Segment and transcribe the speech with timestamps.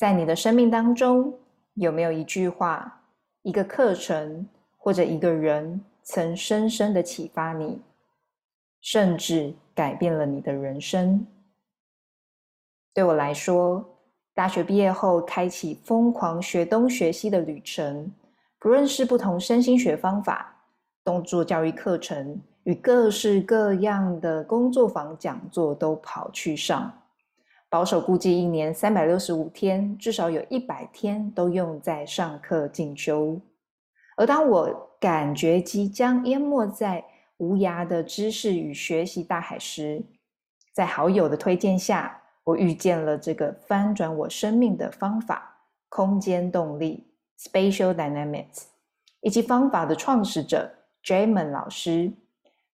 [0.00, 1.34] 在你的生命当中，
[1.74, 3.02] 有没有一句话、
[3.42, 7.82] 一个课程或者一个人，曾深深的启发你，
[8.80, 11.26] 甚至改变了你的人生？
[12.94, 13.84] 对我来说，
[14.32, 18.10] 大学毕业后开启疯狂学东学西的旅程，
[18.58, 20.64] 不论是不同身心学方法、
[21.04, 26.90] 动作教育课程与各式各样的工作坊讲座，都跑去上。
[27.70, 33.40] 保守估计，一年三百六十五天，至少有一百天都用在上课进修。
[34.16, 37.04] 而当我感觉即将淹没在
[37.36, 40.02] 无涯的知识与学习大海时，
[40.72, 45.58] 在好友的推荐下，我遇见了这个翻转我生命的方法——
[45.88, 47.06] 空间动力
[47.38, 48.64] （Spatial Dynamics），
[49.20, 50.68] 以及方法的创始者
[51.04, 52.12] Jamen 老师。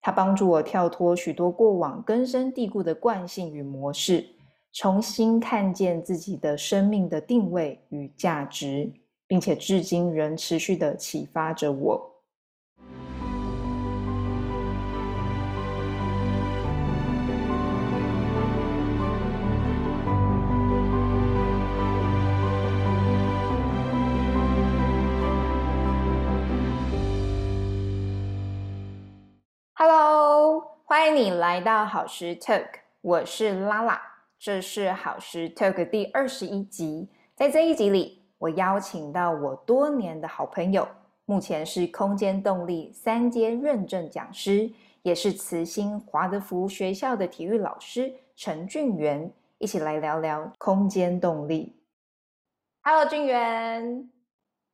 [0.01, 4.27] 他帮助我跳脱许多过往根深蒂固的惯性与模式。
[4.79, 8.93] 重新看见自己的生命的定位与价值，
[9.27, 12.13] 并且至今仍持续的启发着我。
[29.73, 32.67] Hello，欢迎你来到好时 Talk，
[33.01, 34.16] 我是拉拉。
[34.39, 40.87] 这是好时 Talk 第二十一集，在这一集里，我邀请到我多年的好朋友，
[41.25, 44.71] 目前是空间动力三阶认证讲师，
[45.03, 51.75] 也是慈心华德福学校的体育老师陈俊元，一起来聊聊空间动力。
[52.83, 54.11] Hello，俊元。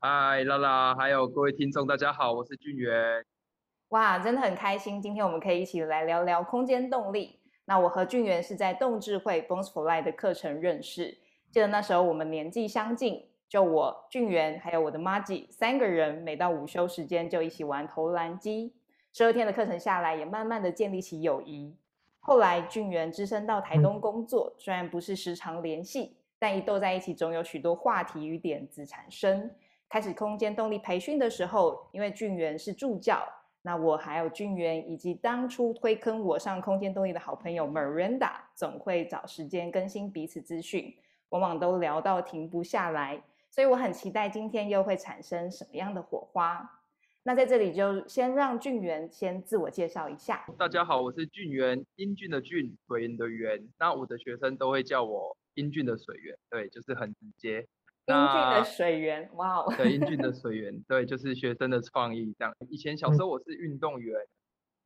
[0.01, 3.25] 嗨，拉拉，还有各位听众，大家好，我是俊元。
[3.91, 7.39] 哇，真的很开心，今天我们可以一起来聊聊空间动力。
[7.65, 11.19] 那我和俊元是在动智慧 Bones for Life 的课程认识，
[11.51, 18.75] 记得那时候我们年纪相近，就我俊元还有我的 Maggie 三个人，每到午休时间就一起玩投篮机。
[19.13, 21.77] 十二天的课程下来，也慢慢的建立起友谊。
[22.19, 29.51] 后来俊元只身到台东工作，虽然不是时常联系，但一斗在一起，总有许多话题与点子产生。
[29.89, 33.23] 开始空间动力培训的时候，因为俊元是助教。
[33.65, 40.93] 那我还有俊元，以及当初推坑我上空间动力的好朋友 Miranda，总会找时间更新彼此资讯，
[41.29, 46.81] 往往都聊到停不下来，所以我很期待今天又会产生什么样的火花。
[47.23, 50.45] 那在这里就先让俊元先自我介绍一下。
[50.59, 53.69] 大家好，我是俊元，英俊的俊，水源的源。
[53.79, 57.65] 那我的学生都会叫我英俊的水源，对，就是很直接。
[58.07, 59.73] 英俊的水源，哇哦！
[59.77, 62.53] 对，英俊的 水源，对，就是学生的创意这样。
[62.69, 64.19] 以前小时候我是运动员，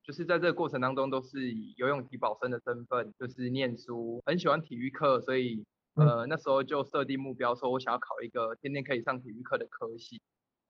[0.05, 10.21] 就是在这个过程当中都是以游泳体保生的身份，就是念书，很喜欢体育课，所以呃那时候就设定目标，说我想要考一个天天可以上体育课的科系，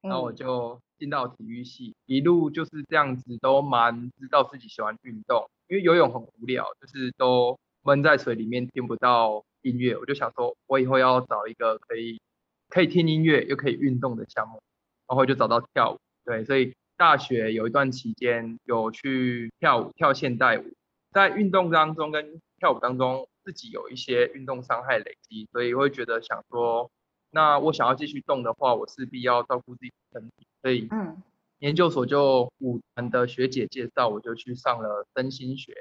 [0.02, 12.20] 然后我就进到体育系，一路就是这样子，都蛮知道自己喜欢运动，因为游泳很无聊，就是都闷在水里面听不到音乐，我就想说我以后要找一个可以。
[12.68, 14.60] 可以听音乐又可以运动的项目，
[15.08, 15.98] 然后就找到跳舞。
[16.24, 20.64] 对，所以大学有一段期间有去跳舞，跳现代舞。
[21.12, 26.90] 在运动当中跟跳舞当中，自己有一些运动伤害累积，所以会觉得想说，
[27.30, 30.46] 那我想要继续动的话，我势必要照顾自己的身体。
[30.62, 31.22] 所以，嗯，
[31.60, 35.74] 研究所就舞团的学姐介绍，我就去上了身心学。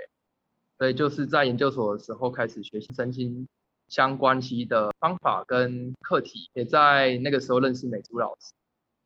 [0.78, 3.48] 所以就是在研究所的时候开始学习身心。
[3.88, 8.52] 相关系的方法跟课题，也在那个时候认识美珠老师，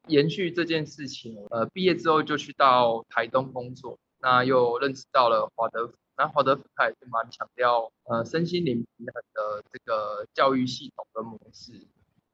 [0.08, 1.38] 延续这件事情。
[1.50, 11.74] 呃，毕业之后就去到台东工作，那又认识到了华德福，那华德福他也是蛮强调呃身心灵平衡的这个教育系统跟模式，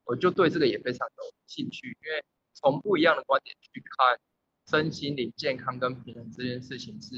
[0.04, 2.22] 我就对这个也非常有兴趣，因为
[2.54, 4.18] 从不一样的观点去看
[4.70, 7.16] 身心灵健康跟平衡这件事情是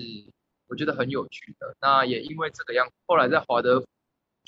[0.69, 1.77] 我觉得很有趣的。
[1.81, 3.85] 那也因为这个样，后来在华德。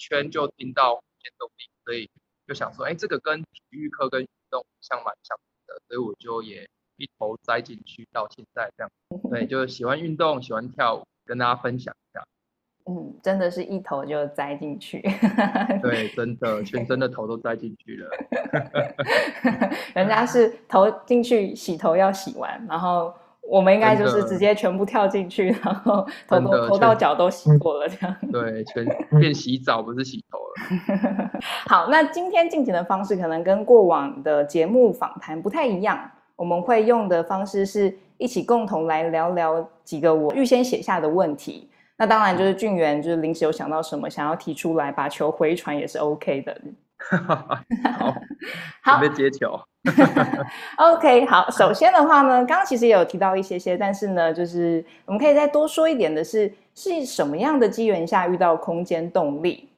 [0.00, 2.08] 圈就听到空间动力，所以
[2.46, 5.36] 就想说，哎，这个跟体育课跟运动像蛮像
[5.66, 6.66] 的，所以我就也
[6.96, 8.90] 一头栽进去到现在这样。
[9.30, 12.24] 对，就是喜欢运动，喜欢跳舞，跟大家分享一下。
[12.86, 15.02] 嗯，真的是一头就栽进去。
[15.82, 18.10] 对，真的全身的头都栽进去了。
[19.94, 23.14] 人家是头进去洗头要洗完，然后。
[23.50, 28.16] 我们应该就是直接全部跳进去，然后 头都头到脚都洗过了这样。
[28.30, 28.86] 对，全
[29.18, 31.30] 变洗澡不是洗头了。
[31.66, 35.98] 好，那今天进行的方式可能跟过往的节目访谈不太一样，
[36.36, 41.68] 我们会用的方式是一起共同来聊聊几个我预先写下的问题。
[41.96, 46.56] 那当然就是俊元就是临时有想到什么想要提出来把球回传也是 OK 的。
[48.82, 49.58] 好，准备接球。
[50.76, 59.68] OK，好，首先的话呢，刚刚其实也有提到一些些，但是呢，就是我们可以再多说一点的是，是什么样的机缘下遇到空间动力？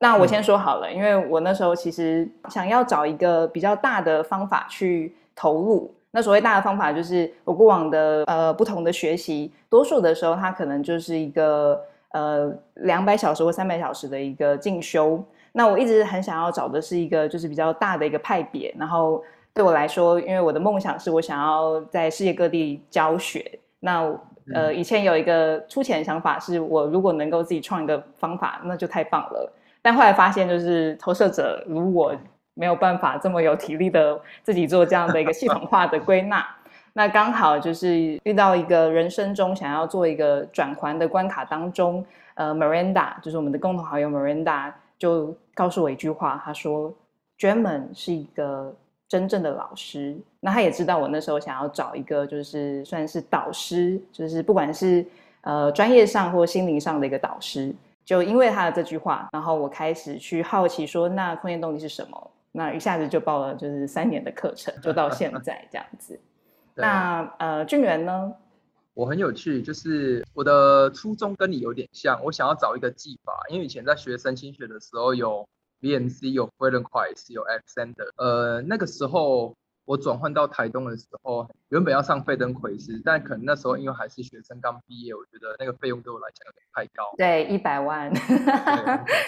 [0.00, 5.94] 那我先说好了，因为我那时候其实想要找一个比较大的方法去投入。
[6.10, 11.80] 那所谓大的方法，就是我过往的呃不同的学习，多数的时候它可能就是一个
[12.10, 15.24] 呃两百小时或三百小时的一个进修。
[15.56, 19.22] 那我一直很想要找的是一个就是比较大的一个派别，然后
[19.54, 23.60] 对我来说，因为我的梦想是我想要在世界各地教学。
[23.78, 24.02] 那
[24.52, 29.52] 呃以前有一个粗浅的想法，是我如果能够自己创一个方法，那就太棒了。
[29.80, 32.12] 但后来发现，就是投射者如果
[32.54, 36.44] 没有办法这么有体力的自己做这样的一个系统化的归纳，
[36.92, 42.04] 那刚好就是遇到一个人生中想要做一个转环的关卡当中，
[42.34, 46.92] 呃，Miranda 就是我们的共同好友 Miranda 就告诉我一句话，他说
[47.38, 48.74] German 是一个
[49.08, 55.04] 真正的老师，那他也知道我那时候想要找一个就是算是导师，就是不管是
[55.42, 57.74] 呃专业上或心灵上的一个导师。
[58.04, 62.30] 就因为他的这句话，然后我开始去好奇说，那空间动力是什么？
[62.52, 66.20] 那一下子就报了就是三年的课程，就到现在这样子。
[66.76, 68.30] 那呃，俊元呢？
[68.94, 75.46] 我很有趣，就是我的初衷跟你有点像，我想要找一个技法，因为以前在学神经学的时候有
[75.80, 79.54] VNC，有 Feldenkrais，有 Alexander，呃，那个时候。
[79.86, 87.14] 我转换到台东的时候，原本要上费登奎斯，但可能那时候因为还是学生刚毕业，我觉得那个费用对我来讲有点太高。
[87.18, 88.10] 对，一百万。
[88.10, 88.22] 对，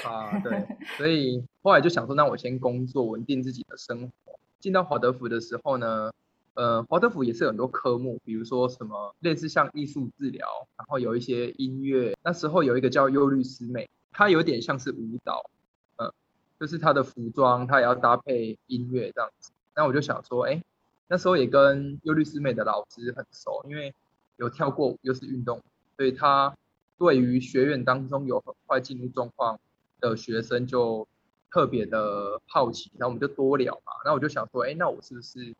[0.08, 0.66] 啊，对，
[0.96, 4.40] 所以后来就想说，那我先工作，稳定自己的生活。
[4.58, 6.10] 进到华德福的时候呢，
[6.56, 10.48] 呃，华德福也是很多科目，比如说什么类似像艺术治疗，
[10.78, 12.16] 然后有一些音乐。
[12.24, 15.50] 那时候有一个叫忧律师妹，她有点像是舞蹈，
[15.98, 16.10] 嗯，
[16.58, 19.52] 就是她的服装，她也要搭配音乐这样子。
[19.74, 20.62] 那我就想说，哎，
[21.08, 23.94] 那时候也跟忧律师妹的老师很熟，因为
[24.38, 25.60] 有跳过又是运动，
[25.98, 26.56] 所以他
[26.96, 29.60] 对于学院当中有很快进入状况
[30.00, 31.06] 的学生就
[31.50, 33.92] 特别的好奇，然后我们就多聊嘛。
[34.06, 35.54] 那我就想说，哎，那我是不是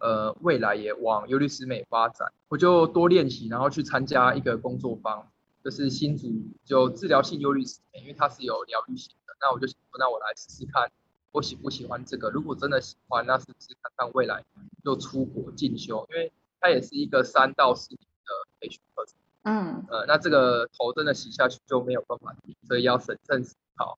[0.00, 2.32] 呃未来也往优律师美发展？
[2.48, 5.30] 我就多练习，然后去参加一个工作坊，
[5.62, 6.28] 就是新竹
[6.64, 9.34] 就治疗性优律师美，因为它是有疗愈性的。
[9.40, 10.90] 那我就想说，那我来试试看。
[11.32, 12.28] 我喜不喜欢这个？
[12.30, 14.44] 如果真的喜欢，那是不是看看未来
[14.82, 16.04] 就出国进修？
[16.10, 19.14] 因为它也是一个三到四年的培训课程。
[19.44, 23.96] 嗯，呃，那这个头真的洗下去就没有办法停，所以要审慎思考。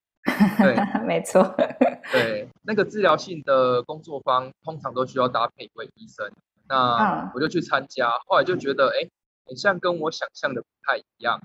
[0.59, 0.77] 对，
[1.07, 1.43] 没错。
[2.13, 6.31] 对，那个治疗性的工作方通常都需要搭配一位医生，
[6.69, 9.09] 那我就去参加，后来就觉得，哎，
[9.47, 11.41] 很像跟我想象的不太一样。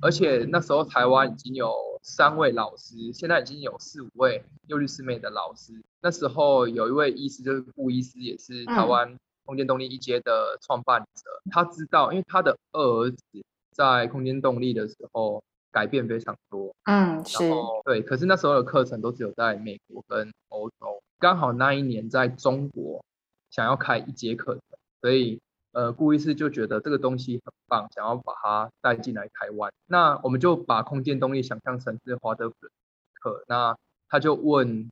[0.00, 5.72] 而且那时候台湾已经有三位老师，现在已经有四五位幼律师妹的老师。
[6.00, 11.30] 那时候有一位医师就是顾医师，也是台湾空间动力一阶的创办者。
[11.52, 13.22] 他知道，因为他的二儿子
[13.70, 16.72] 在空间动力的时候改变非常多。
[16.84, 17.50] 嗯，是。
[17.84, 23.04] 对，可是那时候的课程都只有在美国跟欧洲，刚好那一年在中国
[23.50, 24.62] 想要开一节课程，
[25.00, 25.40] 所以。
[25.74, 29.72] 呃，顾医师就觉得这个东西很棒，想要把它带进来台湾。
[29.86, 32.56] 那我们就把空间动力想象成是华德福
[33.14, 33.42] 课。
[33.48, 33.74] 那
[34.06, 34.90] 他就问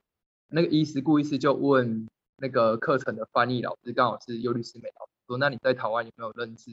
[0.48, 6.70] 那个医师，顾医师就问那个课程的翻译老师，刚好是尤律师美老师，说：那你在台湾有没有认识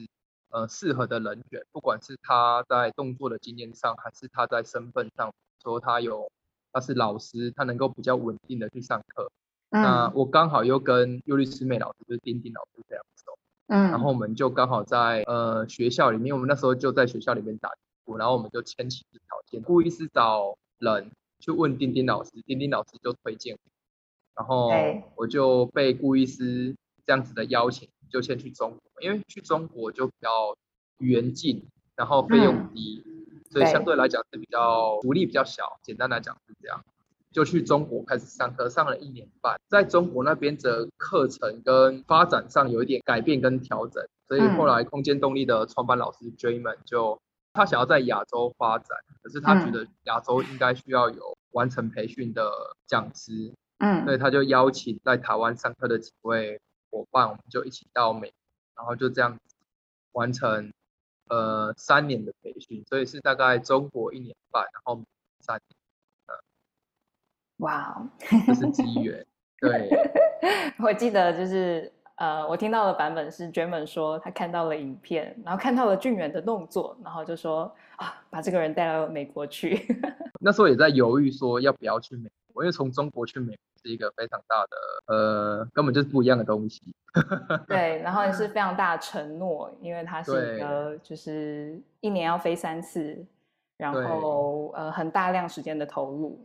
[0.50, 1.62] 呃适合的人选？
[1.72, 6.30] 不管是他在动作的经验上，还是他在身份上，说他有
[6.72, 9.30] 他是老师，他能够比较稳定的去上课。
[9.70, 13.24] 那我刚好又跟尤律师妹老师，就是丁丁老师这样子。
[13.70, 17.70] 嗯，然后我们就刚好在呃学校里面，我们那时候就在学校里面打
[18.04, 23.58] 鼓，然后我们就牵起条件，故意是找人去问丁丁老师，丁丁老师就推荐，
[24.34, 24.70] 然后
[25.16, 26.74] 我就被顾医师
[27.08, 30.54] 这样子的邀请，就先去中国，因为去中国就比较
[30.98, 33.02] 远近，然后费用低，
[33.50, 36.84] 所以相对来讲是比较福利比较小，简单来讲是这样。
[37.32, 47.18] 就去中国开始上课，上了一年半，在中国那边的课程跟发展上有一点改变跟调整，所以后来空间动力的创办老师 Jayman 就
[47.54, 52.50] 他想要在亚洲发展，可是他觉得亚洲应该需要有完成培训的
[52.86, 58.32] 讲师，嗯，所以他就邀请在台湾上课的几位伙伴，我们就一起到美，
[58.76, 59.38] 然后就这样
[60.12, 60.72] 完成
[61.28, 65.00] 呃三年的培训，所以是大概中国一年半，然后
[65.40, 65.78] 三年。
[67.58, 68.08] 哇，
[68.46, 69.26] 这是机缘。
[69.60, 69.90] 对，
[70.78, 79.86] 我记得就是呃，我听到的版本是 German 说他看到了影片，然后看到了俊远的动作，然后就说啊，把这个人带到美国去。
[80.40, 86.82] 那时候也在犹豫说要不要去美国，因为从中国去美国是一个非常大的，呃，根本就是不一样的东西。
[87.68, 93.24] 对，然后也是非常大的承诺，因为它是一个就是一年要飞三次，
[93.76, 96.38] 然后呃很大量时间的投入。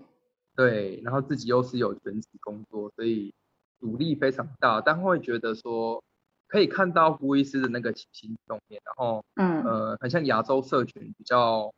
[0.56, 3.34] 对，然后自己又是有全职工作，所以
[3.80, 6.02] 阻力非常大，但会觉得说
[6.48, 11.74] 可以看到胡医师的那个起心动念，然后嗯呃，很像亚洲社群比较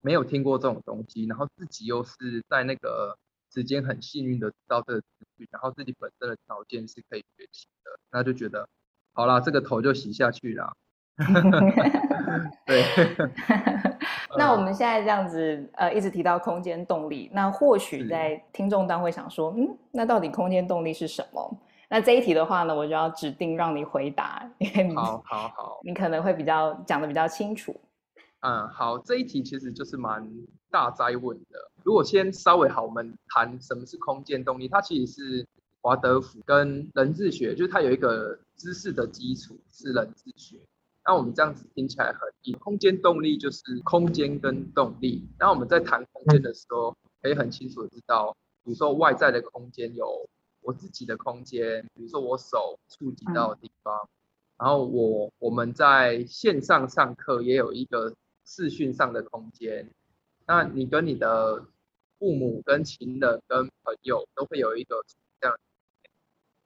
[0.00, 3.16] 没有听过这种东西，然后自己又是在那个
[3.58, 8.68] 时间很幸运的知道这个资讯，然后自己本身的条件是可以学习的，那就觉得
[9.12, 10.72] 好啦，这个头就洗下去了。
[12.64, 12.84] 对。
[14.38, 21.60] 那我们现在这样子，呃，一直提到空间动力，那或许在听众当会想说，嗯，那到底空间动力是什么？
[21.88, 27.74] 那这一题的话呢，我就要指定让你回答，因为好好好，你可能会比较讲的比较清楚。
[28.40, 30.30] 嗯，好，这一题其实就是蛮
[30.70, 31.70] 大灾问的。
[31.82, 35.46] 如果先稍微好，我们谈什么是空间动力，它其实是
[35.80, 40.56] 华德福跟人智学，就是它有一个知识的基础是人智学。
[41.04, 45.26] 那我们这样子听起来很硬，空间动力就是空间跟动力。
[45.38, 50.28] 那我们在谈空间的时候，可以很清楚的知道，比如说外在的空间有
[50.60, 54.08] 我自己的空间，比如说我手触及到的地方，
[54.58, 58.14] 然后我我们在线上上课也有一个
[58.48, 59.92] 视讯上的空间。
[60.46, 61.66] 那你跟你的
[62.18, 65.04] 父母、跟情人、跟朋友都会有一个
[65.40, 65.56] 这样。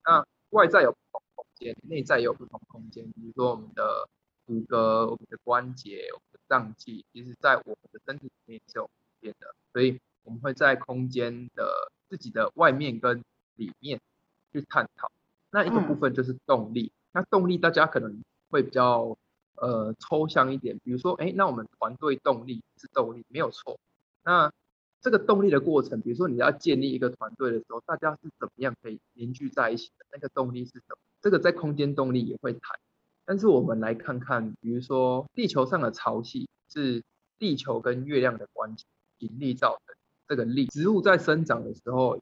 [0.07, 4.09] 那外在有不同空间，内在也有不同空间，比如说我们的。
[4.45, 13.23] 骨骼、我们的关节、我们的脏器，其实在我们的身体里面是有空间的，所以我们会在空间的自己的外面跟
[13.55, 14.01] 里面
[14.53, 15.09] 去探讨。
[15.53, 18.21] 那一个部分就是动力，那动力大家可能
[18.51, 19.17] 会比较
[19.63, 23.79] 呃抽象一点，比如说，哎，那我们团队动力是动力，没有错。
[24.25, 24.53] 那
[25.01, 30.07] 这个动力的过程，比如说你要建立一个团队的时候，大家是怎么样可以凝聚在一起的？
[30.13, 30.97] 那个动力是什么？
[31.21, 32.77] 这个在空间动力也会谈。
[33.25, 37.03] 但是我们来看看，比如说地球上的潮汐是
[37.39, 38.85] 地球跟月亮的关系
[39.19, 39.95] 引力造成。
[40.29, 42.19] 这个力，植物在生长的时候，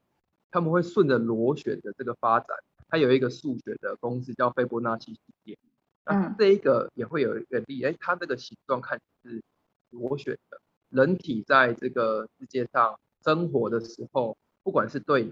[0.51, 2.57] 他们会顺着螺旋的这个发展，
[2.89, 5.57] 它有一个数学的公式叫斐波那契系列。
[6.05, 9.41] 那这一个也会有一个力，哎，它这个形状看是
[9.89, 10.59] 螺旋的。
[10.89, 15.31] 人体在这个世界上生活的时候，不管是对人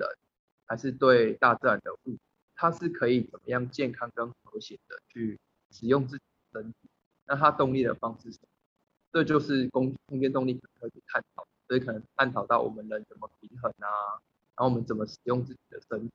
[0.65, 2.17] 还是对大自然的物，
[2.55, 5.39] 它是可以怎么样健康跟和谐的去。
[5.71, 6.89] 使用自己的身体，
[7.27, 8.47] 那它动力的方式是什么？
[9.11, 14.17] 这就是空空间动力可能会去探讨，所以可能探讨到我们人怎么平衡啊，
[14.57, 16.11] 然后我们怎么使用自己的身体，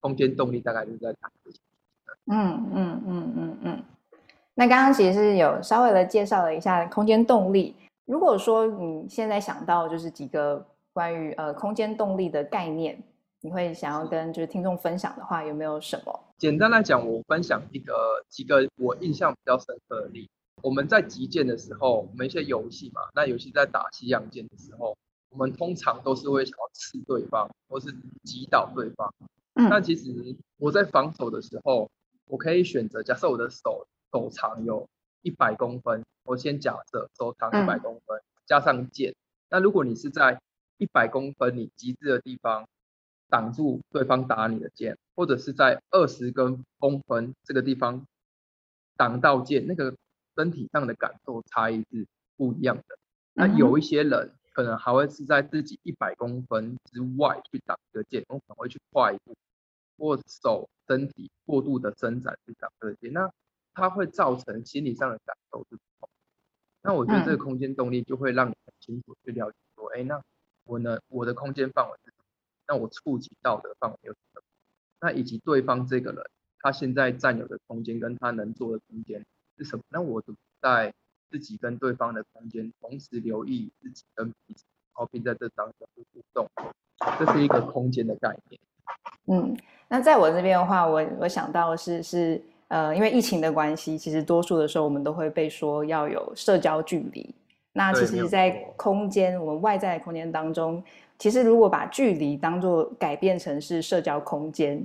[0.00, 1.58] 空间动力大概就是在谈这些。
[2.26, 3.84] 嗯嗯嗯嗯嗯。
[4.58, 7.76] 那刚刚其实是有稍微的介绍了一下空间动力。
[8.06, 13.00] 如果说你现在想到就是几个关于呃空间动力的概念。
[13.40, 16.20] 你会想要跟就是听众分享的话，有没有什么？
[16.38, 17.94] 简单来讲，我分享一个
[18.28, 20.28] 几个我印象比较深刻的例子。
[20.60, 24.96] 我们在击剑的时候，我们一些游戏嘛，那游戏在打西洋剑的时候，
[25.30, 29.14] 我们通常都是会想要刺对方，或是击倒对方。
[29.54, 29.68] 嗯。
[29.70, 30.12] 但其实
[30.58, 31.88] 我在防守的时候，
[32.26, 34.88] 我可以选择，假设我的手手长有
[35.22, 39.14] 一百公分，我先假设手长一百公分，加上剑。
[39.50, 40.40] 那如果你是在
[40.78, 42.66] 一百公分你极致的地方，
[43.28, 48.06] 挡住对方打你的剑，或者是在二十根公分这个地方
[48.96, 49.94] 挡到剑，那个
[50.36, 52.98] 身体上的感受差异是不一样的。
[53.34, 59.36] 那有一些人可能还会是在自己一百公分之外去挡这个剑，我可能会去跨一步，
[59.98, 63.30] 或手身体过度的伸展去挡这个剑，那
[63.78, 66.08] 它会造成心理上的感受是不同。
[66.82, 70.20] 那我觉得这个空间动力就会让你很清楚去了解说，哎，那
[70.64, 72.12] 我呢，我的空间范围是。
[72.70, 74.42] 那我触及到的范围有什么？
[75.00, 76.22] 那以及对方这个人，
[76.58, 79.24] 他现在占有的空间跟他能做的空间
[79.56, 79.82] 是什么？
[79.88, 80.22] 那我
[80.60, 80.92] 在
[81.30, 86.46] 自己跟对方的空间同时留意自己跟彼此，然后并在这当中互动，
[87.18, 88.60] 这是一个空间的概念。
[89.28, 89.56] 嗯，
[89.88, 97.34] 那在我这边的话，我我想到是是呃，因为疫情的关系，其实多数的时候我们都会被说要有社交距离。
[97.72, 100.82] 那其实，在空间我们外在的空间当中。
[101.16, 104.84] 其实，如果把距离当做改变成是社交空间，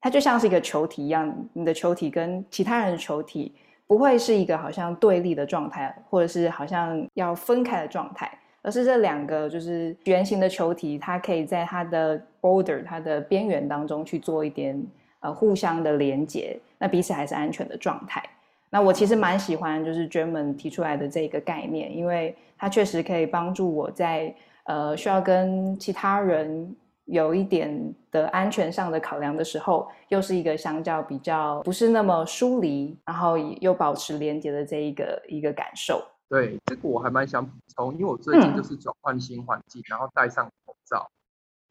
[0.00, 3.52] 它就像是一个球体一样，你的球体跟其他人的球体
[3.86, 8.30] 不会是一个好像对立的状态，或者是好像要分开的状态，
[8.62, 14.80] 而是这两个就是圆形的球体，它可以在它的 border 它的边缘当中去做一点
[15.20, 18.22] 呃互相的连接，那彼此还是安全的状态。
[18.68, 24.34] 那我其实蛮喜欢就是 German 提出来的这个概念，因为它确实可以帮助我在。
[24.64, 26.72] 呃，需要跟其他人
[27.06, 36.00] 有一点的安全上的考量的时候，又是一个相较比较不是那么疏离，然后又保持连接的这一个一个感受。
[36.28, 41.10] 对，这个我还蛮想补充，因为我最近就是转换新环境，然后戴上口罩。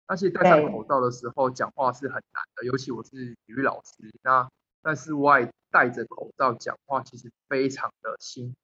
[0.09, 4.45] 那其实戴上口罩的时候，讲话是很难的，尤其我是体育老师，那
[4.83, 8.55] 在室外戴着口罩讲话，其实非常的辛苦。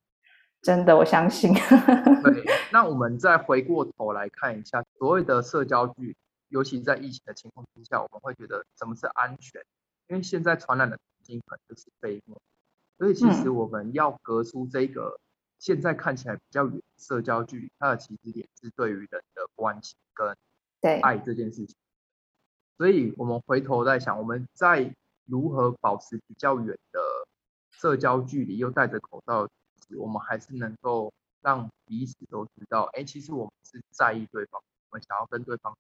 [0.62, 1.54] 真的，我相信。
[1.54, 2.44] 对，
[2.74, 6.16] 那我们再回过头来看一下所谓的社交距离，
[6.50, 9.62] 尤其在疫情的情况之下，我们会觉得什么是安全？
[10.08, 12.42] 因为现在传染的途径可能就是飞沫，
[12.98, 15.20] 所以其实我们要隔出这个
[15.60, 20.36] 现在看起来比较远社交距离，它的起始点是对于人的关系跟。
[20.80, 21.76] 对爱这件事情，
[22.78, 24.94] 所以我们回头在想，我们在
[25.28, 27.00] 如何保持比较远的
[27.72, 29.48] 社交距离，又戴着口罩？
[29.98, 32.90] 我们还是能够让彼此都知道。
[32.94, 35.78] 哎，其实我们是在意对方，我们想要跟对方。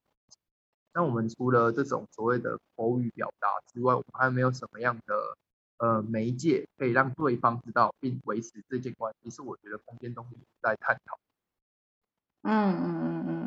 [0.94, 5.38] 那我们除了这种所谓的口语表达之外，我们还有没有什么样的
[5.78, 9.30] 呃媒介可以让对方知道并维持这件关系？
[9.30, 11.20] 是我觉得空间东西在探讨。
[12.44, 13.47] 嗯嗯嗯嗯。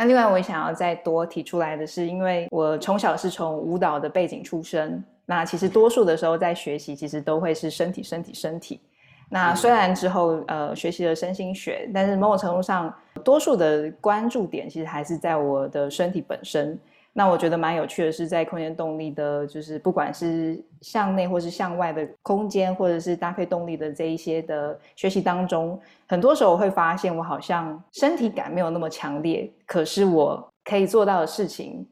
[0.00, 8.80] 那另外，我也想要再多提出来的是，因为我从小是从舞蹈的背景出身，那其实多数的时候在学习，其实都会是身体、身体、身体。
[9.28, 12.90] 那虽然之后呃学习了身心学，但是某种程度上，
[13.22, 16.78] 多数的关注点其实还是在我的身体本身。
[17.12, 31.84] 那我觉得蛮有趣的是，在空间动力的，就是不管是向内或是向外的空间，或者是搭配动力的这一些的学习当中，很多时候我会发现，我好像身体感没有那么强烈，可是我可以做到的事情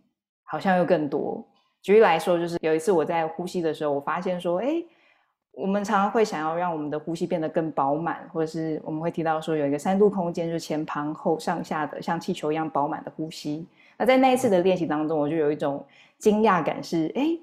[0.44, 1.44] 好像又更多。
[1.82, 4.82] 举例来说，就是有一次我在呼吸的时候，我发现说，哎，
[5.50, 13.66] 我们常常会想要让我们的呼吸变得更饱满，或者是我们会提到说，有一个三度空间，就是前旁后上下的像气球一样饱满的呼吸。
[13.98, 15.84] 那在那一次的练习当中，我就有一种
[16.18, 17.36] 惊讶感，是哎，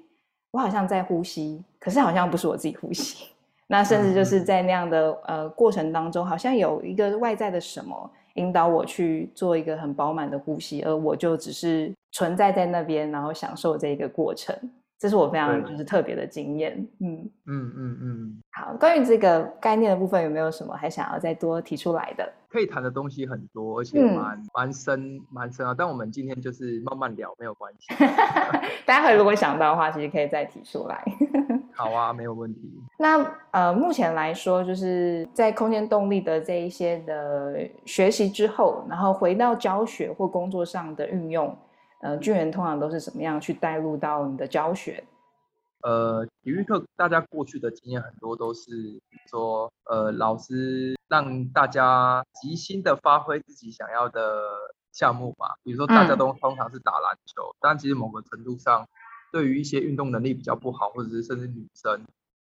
[0.50, 3.28] 我好像在呼吸，可是好像不是我自己呼吸。
[3.68, 14.56] 那甚至就是在那样的呃过程当中，好像有一个外在的什么引导我去做一个很饱满的呼吸，而我就只是存在在那边，然后享受这个过程。
[14.98, 18.42] 这是我非常就是特别的经验，嗯嗯嗯嗯。
[18.52, 22.32] 好，关于这个概念的部分，有没有什么还想要再多提出来的？
[22.56, 25.74] 可以谈的东西很多，而且蛮蛮深蛮深啊。
[25.76, 27.94] 但我们今天就是慢慢聊，没有关系。
[28.86, 31.04] 待会如果想到的话，其实可以再提出来。
[31.76, 32.82] 好啊，没有问题。
[32.98, 41.54] 那呃，目前来说，就是在空间动力的这一些的学习之后，然后回到教学或工作上的运用。
[42.00, 45.04] 呃，军人通常都是怎么样去带入到你的教学？
[45.82, 54.42] 呃，体育课大家过去的经验很多都是说，呃，老师让大家即兴的发挥自己想要的
[54.92, 55.56] 项目吧。
[55.62, 58.88] 比如说，大家都通常是打篮球，但其实某个程度上，
[59.32, 62.04] 对于一些运动能力比较不好，或者是甚至女生。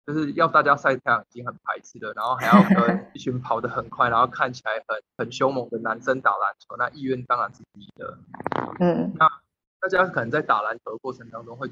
[0.04, 8.18] 就是要大家晒太阳已经很排斥了，然后还要跟 一群跑得很快，然后看起来很很凶猛的男生打篮球，那意愿当然是低的。
[8.80, 9.28] 嗯，那
[9.80, 11.70] 大家可能在打篮球的过程当中会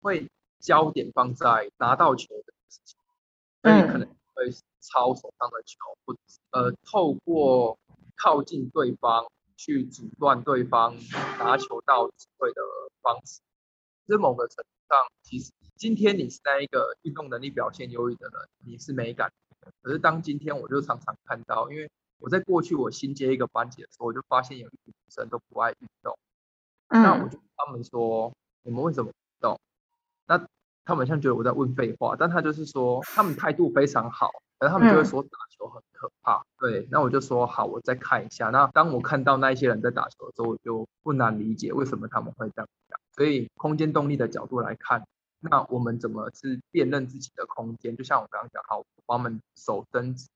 [0.00, 2.96] 会焦点放在拿到球的事情，
[3.62, 6.20] 所以可能会抄手上的球，或者
[6.52, 7.76] 呃透过
[8.16, 10.94] 靠近对方去阻断对方
[11.38, 12.62] 拿球到机会的
[13.02, 13.40] 方式，
[14.06, 15.50] 在某个程度上其实。
[15.78, 19.30] 今天你是那一个运动能力表现优异的人，你是美感。
[19.82, 26.18] 可是当今天我就常常看到，因为我在过去我新接一个班级的时候，我就发现有一群女生都不爱运动。
[26.88, 29.12] 那我就他们说，你们为什么
[30.86, 36.42] 他们像觉得我在问废话，但他就是说， 他们态度非常好，然后他们就会说打球很可怕。
[36.58, 38.50] 对，那我就说好，我再看一下。
[38.50, 42.98] 那当我看到那一些人在打球的时候，我就不难理解为什么他们会这样讲。
[43.16, 45.04] 所以空间动力的角度来看。
[45.40, 47.94] 那我们怎么是辨认自己的空间？
[47.96, 50.26] 就像我刚刚讲，好，把我们手伸直，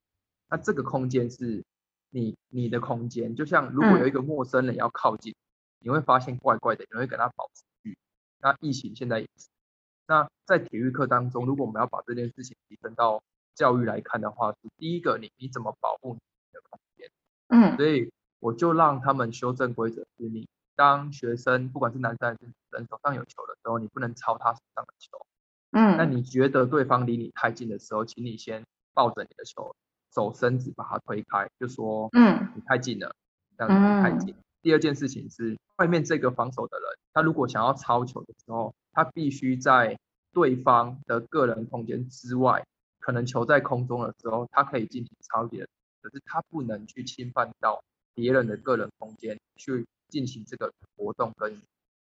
[0.49, 1.65] 那这个空间是
[2.11, 3.35] 你你的空间。
[3.35, 5.35] 就像如果有一个陌生人要靠近，
[5.81, 7.97] 你会发现怪怪的，你会跟他保持距离。
[8.41, 9.49] 那疫情现在也是。
[10.11, 13.23] 那在体育课当中，如果我们要把这件事情提升到
[13.55, 16.21] 教育来看的话，是第一个，你你怎么保护你
[16.53, 17.09] 的空间？
[17.47, 20.49] 嗯，所以我就让他们修正规则，是你。
[20.75, 25.25] 当学生不管是男生还是女生手上有球的时候，你不能抄他手上的球。
[25.71, 29.77] 嗯，那你觉得对方离你太近的时候，请你先抱着你的球，
[30.13, 33.15] 手伸直把它推开，就说嗯你太近了，
[33.57, 34.35] 这样子太近。
[34.63, 39.99] 第二件事情是，外面这个防守的人，他如果想要抄球的时候，他必须在
[40.33, 42.65] 对方的个人空间之外，
[42.99, 45.67] 可能球在空中的时候，他可以进行抄截，
[46.03, 47.83] 可是他不能去侵犯到
[48.15, 49.87] 别人的个人空间去。
[50.11, 51.63] 进行这个活动跟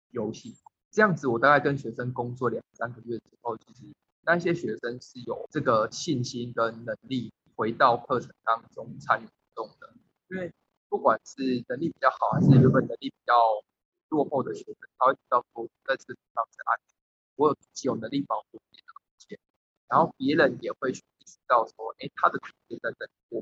[0.09, 0.55] 游戏。
[0.89, 9.93] 这样子，我大概跟学生工作两三个月之后，其实那些学生是有这个信心跟能力回到课程当中参与活动的。
[10.31, 10.51] 因为
[10.91, 13.33] 不管是能力比较好，还是原本能力比较
[14.09, 16.97] 落后的学生，他会知道说在这方是安全，
[17.37, 19.39] 我有自己有能力保护自己的空间，
[19.87, 23.41] 然后别人也会去意识到说，哎，他的空间在这里，我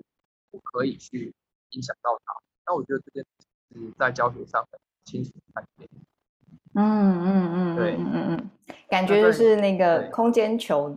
[0.52, 1.34] 我可以去
[1.72, 2.36] 影响到他。
[2.68, 5.90] 那我觉得这件事是在教学上很清楚看见。
[6.76, 6.86] 嗯
[7.26, 10.96] 嗯嗯，对，嗯嗯嗯，感觉就是那个空间球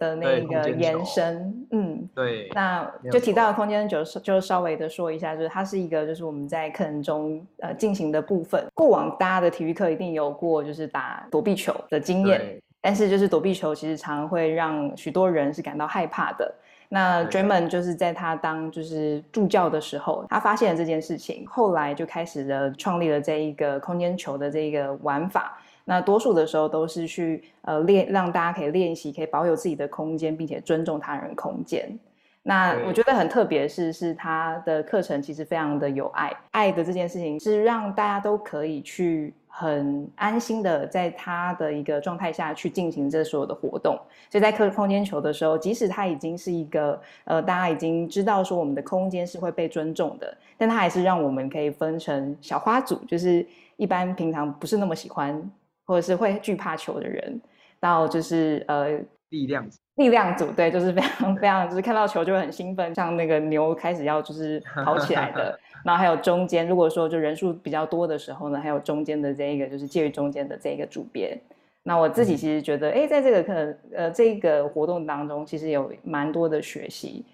[0.00, 8.64] 的那个延伸，嗯，对，那就提到空间球，就稍微的说一下，就是它是一个，就是我们在课程中呃进行的部分。
[8.74, 16.52] 过往大家的体育课一定有过，就是打躲避球的经验，但是就是躲避球其实常会让许多人是感到害怕的。
[16.88, 25.59] 那 Draymond 就是在他当就是助教的时候，他发现了这件事情，后来就开始了创立了这一个空间球的这个玩法。
[25.84, 31.98] 那多数的时候都是去呃练，让大家可以练习，可以保有自己的空间，并且尊重他人空间。
[32.42, 39.34] 那我觉得很特别是，是他的课程其实非常的有爱，爱的这件事情是让大家都可以去。
[39.52, 43.98] 很安心的在他的一个状态下去进行这所有的活动，
[44.30, 53.44] 所以在课空间球的时候，即使他已经是一个呃，大家已经知道说我们的空间是会被尊重的，但他还是让我们可以分成小花组，就是
[53.76, 55.50] 一般平常不是那么喜欢
[55.90, 57.40] 或者是会惧怕球的人，
[57.80, 58.90] 到就是呃
[59.30, 65.58] 力量力量组，对，就是非常非常就是看到球就会很兴奋，像那个牛开始要就是跑起来的。
[65.84, 71.36] 然后还有中间，如果说就人数比较多的时候呢，还有中间的这一个，就是介于中间的这一个主编。
[71.82, 77.26] 那我自己其实觉得，哎，在这个可能呃这个活动当中，其实有蛮多的学习，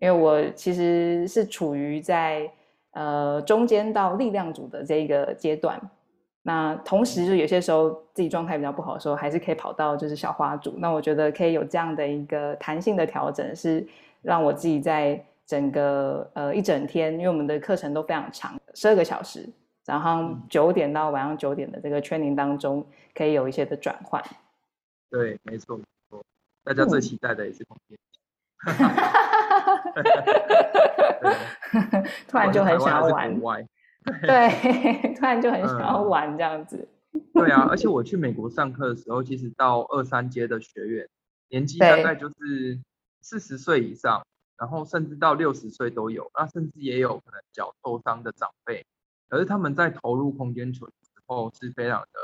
[0.00, 2.46] 因为我其实是处于在
[2.90, 5.80] 呃中间到力量组的这个阶段。
[6.42, 10.74] 那同时就有些时候自己状态比较不好的时候，还是可以跑到就是小花组。
[10.78, 13.86] 那我觉得可以有这样的一个弹性的调整，是
[14.22, 15.24] 让我自己在。
[15.44, 19.46] 整个呃一整天，因为我们的课程都非常长，十二个小时，
[19.82, 24.22] 早上九点到晚上九点的这个 training 当中，可以有一些的转换。
[25.10, 26.24] 对，没错，没错，
[26.64, 27.98] 大家最期待的也是空间。
[32.28, 33.38] 突然就很想要玩。
[34.22, 36.88] 对， 突然就很想要玩这样子。
[37.34, 41.08] 对啊，而且 我去美国上课的时候，其实到二三阶的学员，
[41.48, 42.80] 年纪大概就是
[43.20, 44.22] 四十岁以上。
[44.58, 48.86] 然后甚至到六十岁都有，那甚至也有可能脚受伤的长辈，
[49.28, 52.20] 可是他们在投入空间球的时候是非常的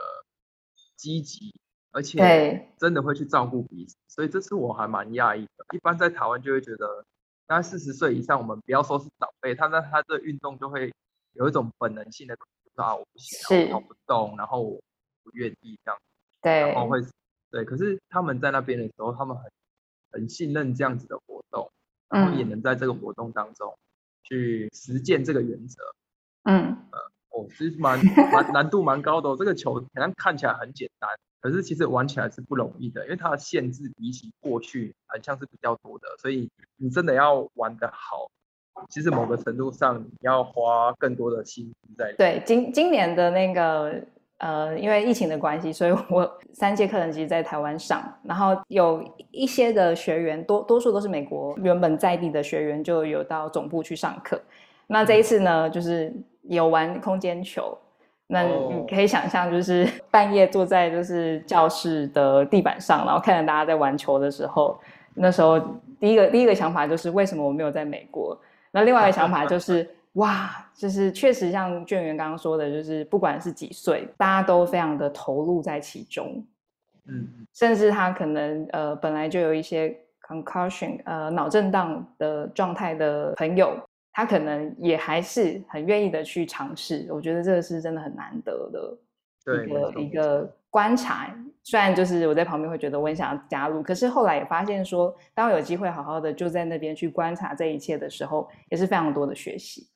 [0.95, 1.53] 积极，
[1.91, 5.67] 而且真的会去照顾彼此，所以这次我还蛮讶异的。
[5.75, 7.05] 一般在台湾就会觉得，
[7.49, 10.95] 大概四十岁以上，我们不要说是长辈，他在他的运动就会
[11.38, 12.37] 有一种本能性的
[12.74, 14.79] 啊，我不行，我跑不动，然后我
[15.24, 15.98] 不愿意这样，
[16.42, 17.01] 对，然后会
[17.51, 19.51] 对，可是他们在那边的时候，他们很
[20.12, 21.70] 很信任这样子的活动。
[22.11, 23.77] 然后也能在这个活动当中
[24.22, 25.83] 去实践这个原则。
[26.44, 26.98] 嗯，呃，
[27.29, 29.37] 哦，其实蛮蛮难度蛮高的。
[29.37, 31.11] 这个球好像看起来很简单，
[31.42, 36.09] 可是其实玩起来是不容易的，因为它的限制比起过去好像是比较多的。
[36.16, 38.31] 所以你真的要玩得好，
[38.88, 42.12] 其实某个程度上你要花更多的心思在。
[42.19, 43.95] 对，今今年的那个。
[44.41, 54.41] 呃，因为疫情的关系，所以我三节课程其实在台湾上，然后有一些的学员，多多数都是美国原本在地的学员，就有到总部去上课。
[54.87, 57.77] 那这一次呢，就是有玩空间球，
[58.29, 64.79] 那你可以想象，就是 半夜坐在就是教室的地板上，然后看着大家在玩球的时候，
[65.14, 65.59] 那时候
[65.99, 68.38] 第一个第一个想法就是为什么我没有在美国？
[68.73, 69.89] 那另外一个想法就 是。
[70.15, 76.45] 哇，就是确实像卷员刚刚说的，就是不管是几岁，大家都非常的投入在其中，
[77.07, 83.79] 嗯，甚至他可能呃本来就有一些 concussion 呃脑震荡的状态的朋友，
[84.13, 87.07] 他可能也还是很愿意的去尝试。
[87.11, 88.99] 我觉得这个是真的很难得的
[89.55, 91.29] 一个一个观察。
[91.65, 99.87] 虽然就是我在旁边会觉得我很想要加入，可是后来也发现说，当我有机会好好的就在那边去观察这一切的时候，也是非常多的学习。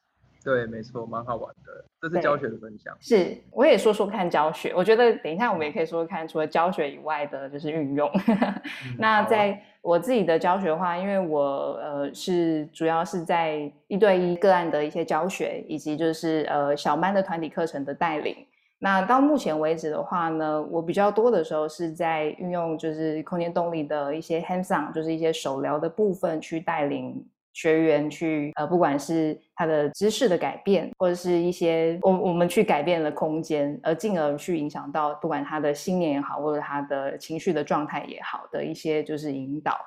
[0.45, 1.85] 对，没错，蛮好玩的。
[1.99, 2.95] 这是教学的分享。
[3.01, 4.75] 是，我也说说看教学。
[4.77, 8.11] 我觉得等一下我们也可以说说看，除了教学以外的，就是运用。
[8.99, 18.37] 那在我自己的教学的话，因为我呃是主要是在一对一个案的一些教学，以及就是呃小班的团体课程的带领。
[18.85, 39.79] 那到目前为止的话呢，我比较多的时候是在运用就是空间动力的一些 hands on，就是一些手疗的部分去带领学员去呃，不管是他的知识的改变，或者是一些我我们去改变了空间，而进而去影响到不管他的信念也好，或者他的情绪的状态也好的一些就是引导。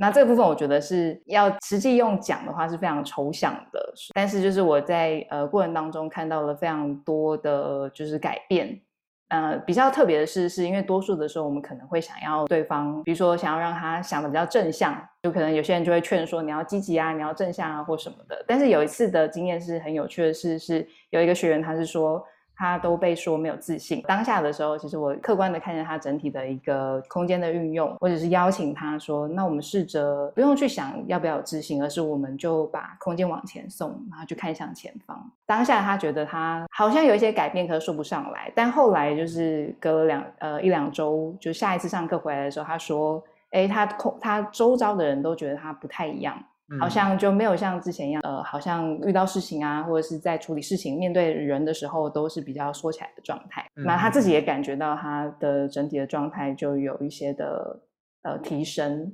[0.00, 8.80] 那这个部分我觉得是要实际用讲的话是非常抽象的，但是就是我在呃过程当中看到了非常多的就是改变。
[9.30, 18.42] 呃，比较特别的是，是因为多数的时候，我们可能会想要对方，比如说想要让他想的比较正向，就可能有些人就会劝说你要积极啊，你要正向啊，或什么的。
[18.46, 22.24] 但是有一次的经验是很有趣的是，是有一个学员他是说。
[22.58, 24.02] 他都被说没有自信。
[24.02, 38.52] 当下的时候，其实我客观的看见他整体的一个空间的运用，或者是邀请他说：“那我们试着不用去想要不要有自信，而是我们就把空间往前送，然后去看向前方。”当下他觉得他好像有一些改变，可是说不上来。
[38.56, 46.36] 但后来就是隔了两呃一两周，就下一次上课回来的时候，他说：“哎，他空他周遭的人都觉得他不太一样。”
[46.78, 53.66] 好像就没有像之前一样，呃，好像遇到事情啊，或者是在处理事情、面对人的时候，都是比较缩起来的状态。
[53.74, 57.80] 那他自己也感觉到他的整体的状态就有一些的
[58.22, 59.10] 呃提升。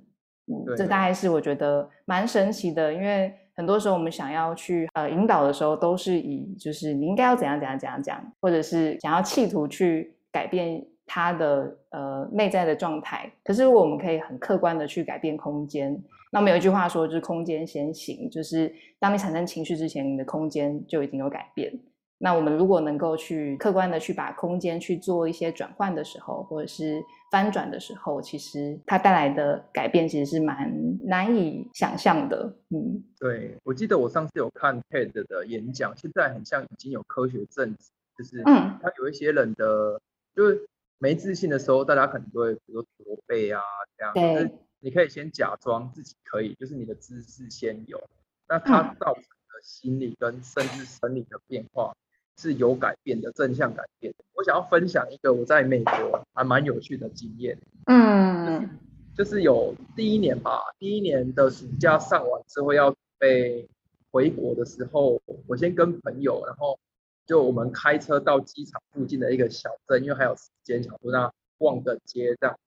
[0.46, 13.30] 嗯，这大概是我觉得蛮神奇的，因为很多时候我们想要去呃引导的时候，都是以就是你应该要怎样怎样怎样讲，或者是想要企图去改变他的呃内在的状态。
[13.44, 15.96] 可是如果我们可以很客观的去改变空间。
[16.34, 21.72] 那么有一句话说，就是空间先行，就是当你产生情绪之前，你的空间就已经有改变。
[22.18, 30.72] 那我们如果能够去客观的去把空间去做一些转换的时候，或者是翻转的时候，其实它带来的改变其实是蛮
[31.04, 32.52] 难以想象的。
[32.70, 40.00] 嗯，对，我记得我上次有看 TED 的演讲，现在很像已经有科学证据，就是嗯，他有一些人的
[40.34, 40.66] 就是
[40.98, 43.60] 没自信的时候，大家可能都会比如说驼背啊
[43.96, 44.50] 这样，对。
[44.84, 47.98] 你可以先假装自己可以，就是你的姿势先有，
[48.46, 51.96] 那它造成的心理跟甚至生理的变化
[52.36, 54.12] 是有改变的，正向改变。
[54.34, 58.78] 我想要分享一个我在美国还蛮有趣的经验，嗯，
[59.16, 63.66] 就是有第一年吧，第一年的暑假上完之后要被
[64.10, 66.78] 回国的时候，我先跟朋友，然后
[67.24, 72.58] 就我们开车到机场附近的一个小镇，因为还有时间，想说那逛个街这样。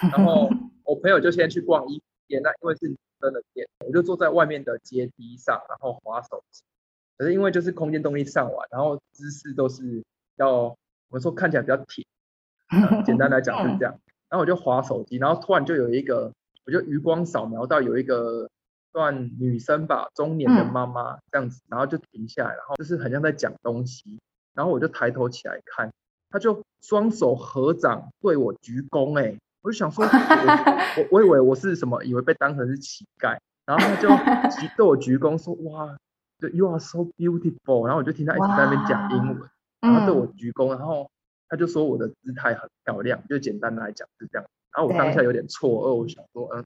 [0.00, 0.48] 然后
[0.88, 6.62] 我朋友就先去逛衣服店，那因为是女生的店，我就坐在外面的阶梯上，然后划手机。
[7.18, 10.02] 可是因为就是空间动力上完，然后姿势都是
[10.36, 10.76] 要我
[11.10, 12.06] 们说看起来比较挺，
[13.04, 14.00] 简单来讲是这样。
[14.30, 16.32] 然后我就划手机，然后突然就有一个，
[16.64, 18.48] 我就余光扫描到有一个
[18.90, 24.18] 段女生吧，中年的妈妈这样子，然后就停下来，然后就是很像在讲东西。
[24.54, 25.92] 然后我就抬头起来看，
[26.30, 29.36] 她就双手合掌对我鞠躬，哎。
[29.62, 30.04] 我就想说，
[30.96, 34.08] 我我以为我是什么，以为被当成是乞丐，然后他就
[34.76, 35.96] 对我鞠躬说：“哇，
[36.38, 41.10] 就 You are so beautiful。”然后我就听他一直在那边讲英文，然后对我鞠躬，然后
[41.48, 44.46] 他就说我的姿态很漂亮，就简单来讲是这样。
[44.74, 46.64] 然后我当下有点错愕，我想说，嗯，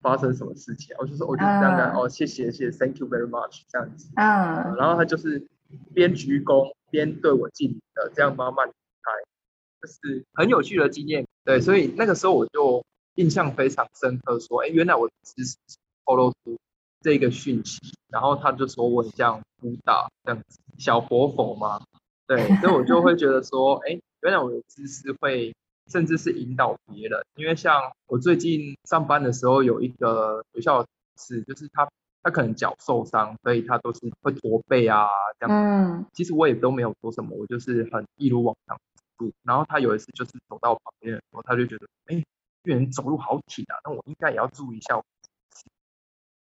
[0.00, 0.94] 发生什么事情？
[0.98, 4.08] 我就说，我就这样哦，谢谢谢谢，Thank you very much，这样子。
[4.16, 4.76] 嗯。
[4.76, 5.44] 然后他就是
[5.92, 8.72] 边鞠躬边对我敬礼的，这样慢慢开，
[9.80, 11.26] 就是很有趣的经验。
[11.44, 15.56] 对，所以那个时候我就印象非常深刻，说，哎，原来我只是
[16.04, 16.56] 透露出
[17.00, 21.80] 这个讯息，然后他就说我像舞蹈这样子小活佛嘛，
[22.26, 25.54] 对，所以我就会觉得说，哎，原来我的知识会
[25.90, 30.84] 甚至是引导别人，因为像我最近上班的时候，有一个学校
[31.18, 31.88] 是，就是他
[32.22, 35.06] 他可能脚受伤，所以他都是会驼背啊
[35.40, 38.78] 这样，嗯，其实我也都没有说什么，我就是很一如往常。
[39.42, 42.24] 然后他有一次就是走到旁边的时候，他就觉得，哎，
[42.62, 45.02] 这人走路好挺啊，那我应该也要注意一下。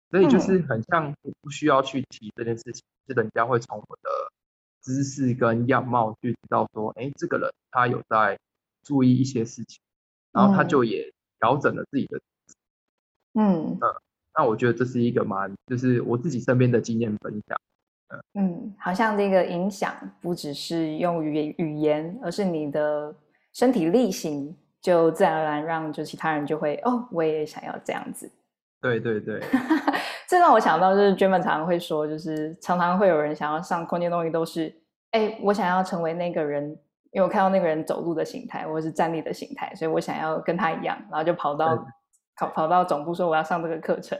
[0.09, 4.09] 所以就是很像我不需要去提这件事情，是人家会从我的
[4.79, 8.37] 姿势跟样貌去知道说，哎，这个人他有在
[8.83, 9.79] 注意一些事情，
[10.31, 12.21] 然后他就也调整了自己的。
[13.33, 13.95] 嗯，嗯，
[14.37, 17.59] 那我觉得这是一个蛮，就是我自己身边的经验分享。
[18.33, 23.13] 嗯，好像这个影响不只是用语语言，而是你的
[23.53, 28.31] 身体力行，就自然而然让就其他人就会哦，我也想要这样子。
[28.81, 29.41] 对对对，
[30.27, 34.73] 这让我想到就是 e m a 常常会说，就是常常会有人想要上空间东西，都是
[35.11, 36.69] 哎，我想要成为那个人，
[37.11, 41.85] 因为我看到那个人走路的形态或者是站立的形态，所以我想要跟他一样，然后就跑到
[42.35, 44.19] 跑跑到总部说我要上这个课程。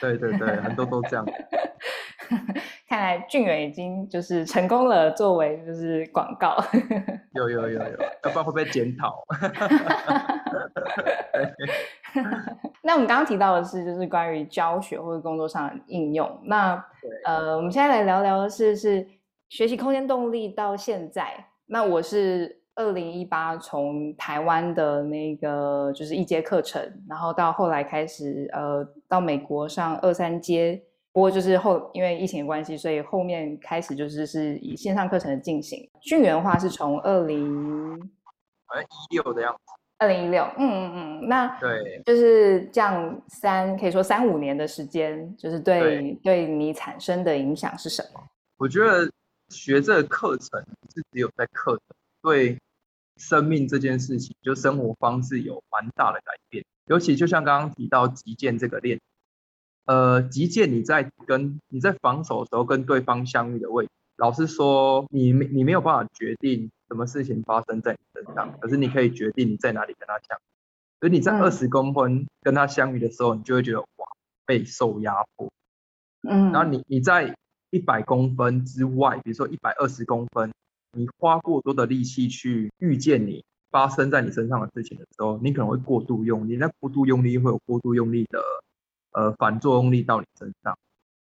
[0.00, 1.24] 对对对，很多都这样。
[2.92, 6.62] 看来俊远已经就是成功了，作为就是广告。
[7.32, 7.80] 有有有有，
[8.24, 9.24] 要不然会被检讨。
[12.82, 16.38] 那我们刚刚提到的是，就是关于教学或者工作上的应用。
[16.44, 16.74] 那
[17.24, 19.08] 呃，我们现在来聊聊的是，是
[19.48, 21.46] 学习空间动力到现在。
[21.64, 30.82] 那我是二零一八从台湾的那个就是一阶课程，然后到后来开始呃到美国上二三阶。
[31.12, 35.86] 不过就是后因为疫情的关系，所以后面开始就是是以线上课程的进行。
[36.00, 38.00] 俊元的话是从二零
[38.64, 39.60] 好像一六的样子，
[39.98, 48.20] 二零一六，嗯嗯嗯，那对，就是这样三可以说三五年的时间，就是对对你产生的影响是什么？
[48.56, 49.10] 我觉得
[49.50, 50.58] 学这个课程
[50.94, 51.82] 是只有在课程
[52.22, 52.56] 对
[53.18, 58.98] 生命这件事情，就生活方式有蛮大的改变，尤其就像刚刚提到击剑这个练。
[59.84, 70.42] 呃，极限你在跟你在防守的时候跟对方相遇的位置，老实说，你没你没有办法决定什么事情发生在你身上，可是你可以决定你在哪里跟他相遇。
[71.00, 74.06] 所以你在二十公分跟他相遇的时候，你就会觉得哇，
[74.46, 75.50] 备受压迫。
[76.22, 77.34] 嗯，然后你你在
[77.70, 80.52] 一百公分之外，比如说一百二十公分，
[80.96, 88.40] 你花过多的力气去遇见你发生在你身上的事情的时候，你可能会过度用力，那过度用力会有过度用力的。
[89.12, 90.78] 呃，反作用力到你身上，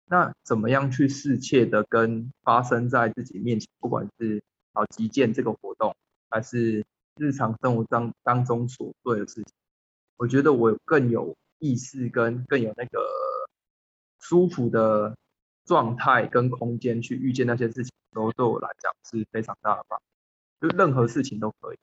[0.05, 5.95] 那怎么样去适切的跟发生在自己面前，不管是好击剑这个活动，
[6.29, 9.53] 还是日常生活当当中所做的事情，
[10.17, 12.99] 我觉得我更有意识跟更有那个
[14.19, 15.15] 舒服的
[15.65, 19.99] 状态跟空间去遇见那些事情，都对我来讲是非常大的帮
[20.59, 21.77] 助，就任何事情都可以。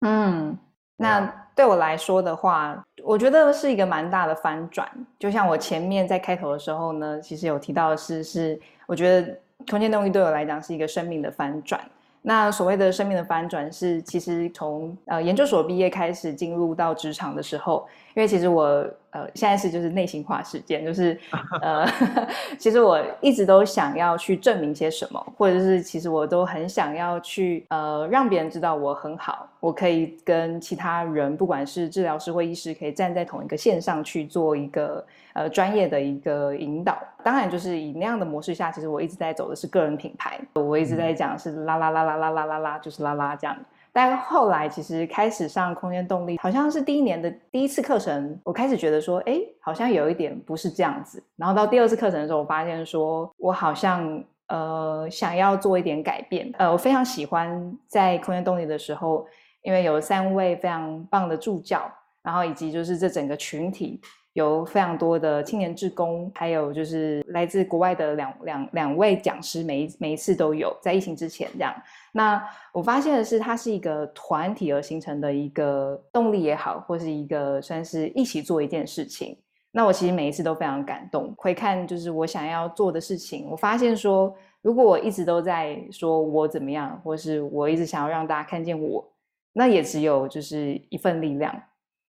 [0.00, 0.58] 嗯。
[0.96, 1.20] 那
[1.54, 4.88] 对我来说的话，我觉得是一个蛮大的翻转。
[5.18, 9.38] 就像我前面在开头的时候呢，其实有提到的是，是我觉得
[9.70, 11.80] 空间动力对我来讲是一个生命的翻转。
[12.22, 18.64] 那所谓的生命的翻转，是其实从呃研究所毕业开始进入到职场的时候，因为其实我
[19.10, 21.16] 呃现在是就是内心化事件，就是
[21.62, 21.86] 呃
[22.58, 35.04] 其实我一直都想要去证明些什么，或者是其实我都很想要去呃让别人知道我很好，我可以跟其他人，不管是治疗师或医师，可以站在同一个线上去做一个。
[35.36, 43.54] 呃，专业的一个引导，当然就是以那样的模式下，其实我一直在走的是个人品牌，我一直在讲是啦啦啦啦啦啦啦啦，就是啦啦这样。
[43.96, 51.24] 但后来其实开始上空间动力，好像是第一年的第一次课程，我开始觉得说，哎，好像有一点不是这样子。
[51.34, 56.52] 然后到第二次课程的时候，我发现说我好像呃想要做一点改变。
[56.58, 59.26] 呃，我非常喜欢在空间动力的时候，
[59.62, 61.90] 因为有三位非常棒的助教，
[62.22, 63.98] 然后以及就是这整个群体。
[64.34, 71.74] 有非常多的青年志工，还有就是来自国外的两两两位讲师，每一每一次都有在疫情之前这样。
[72.16, 79.38] 那我发现的是，它是一个团体而形成的一个动力也好，或是一个算是一起做一件事情。
[79.70, 81.34] 那我其实每一次都非常感动。
[81.36, 89.06] 回看就是我想要做的事情，我发现说，如果我一直都在说我怎么样，或是我一直想要让大家看见我，
[89.52, 91.54] 那也只有就是一份力量。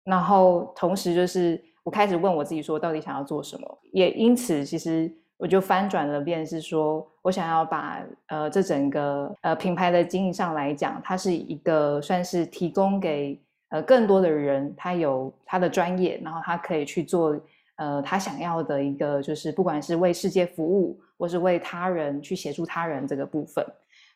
[0.03, 1.61] 然后同时就是。
[1.83, 3.79] 我开始问我自己说，到底想要做什么？
[3.93, 17.39] 也因此，其实我就翻转了，便是说我想要把呃这整个呃品牌的经营上来讲，它是一个算是提供给呃更多的人，他有他的专业，然后他可以去做
[17.77, 23.65] 呃他想要的一个，就是不管是为世界服务，或是为他人去协助他人这个部分。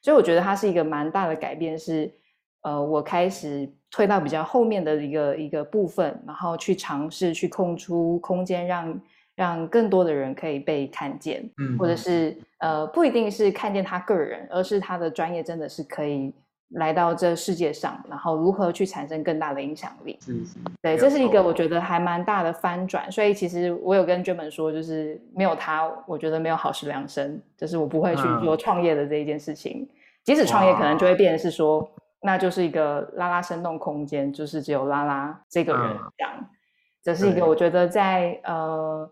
[0.02, 2.12] 所以我觉得它是一个蛮大的改变，是
[2.62, 3.70] 呃我开始。
[3.94, 8.98] 推到比较后面的一个一个部分，然后去尝试去空出空间，让
[9.36, 16.34] 让更多的人可以被看见，嗯，或者是呃不一定是看见他个人，而是他的专业真的是可以
[16.72, 20.20] 来到这世界上，然后如何去产生更大的影响力。
[20.82, 23.12] 对，这是一个我觉得还蛮大的翻转。
[23.12, 29.88] 所以其实我有跟娟本说，就是没有他，我觉得没有好事良生，就是我不会去做创业的这一件事情。
[30.24, 31.90] 即使创业，可能就会变成是说。
[32.24, 36.30] 那就是一个拉拉生动空间，就是只有拉拉这个人讲，
[37.02, 39.12] 这是一个我觉得在呃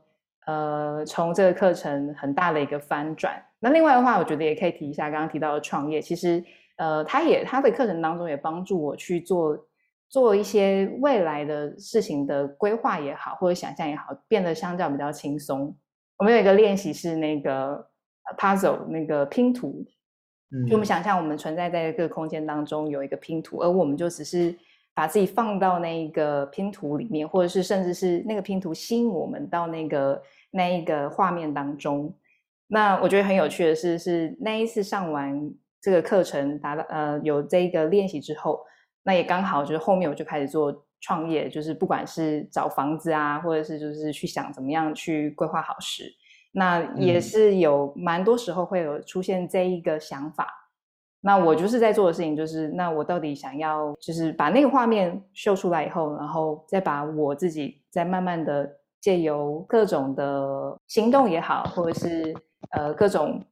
[0.50, 3.40] 呃从这个课程很大的一个翻转。
[3.60, 6.44] 那另外的话，我觉得也可以提一下刚刚提到的创业，其实
[6.78, 9.58] 呃他也他的课程当中也帮助我去做
[10.10, 15.76] 做一些未来的事情的规划也好，或者想象也好，变得相较比较轻松。
[16.18, 17.88] 我们有一个练习是那个
[18.38, 19.86] puzzle 那个拼图。
[20.68, 24.56] 就我们想象，我们存在在一个空间当中有一个拼图，而我们就只是
[24.96, 30.20] 把自己放到那一个拼图里面，或者是甚至是那个拼图吸引我们到那个
[30.52, 32.14] 那一个画面当中。
[32.68, 38.60] 那我觉得很有趣的是，是那一次上完这个课程，达到呃有这个练习之后，
[39.04, 46.04] 那也刚好就是后面我就开始做创业，就是不管是找房子啊，或者是就是去想怎么样去规划好时，
[46.52, 50.48] 那也是有蛮多时候会有出现这一个想法。
[51.22, 62.36] 那我就是在做的事情，就是那我到底想要，就是把那个画面秀出来以后，然后再把我自己再慢慢的借由各种的行动也好，或者是
[62.72, 63.44] 呃各种。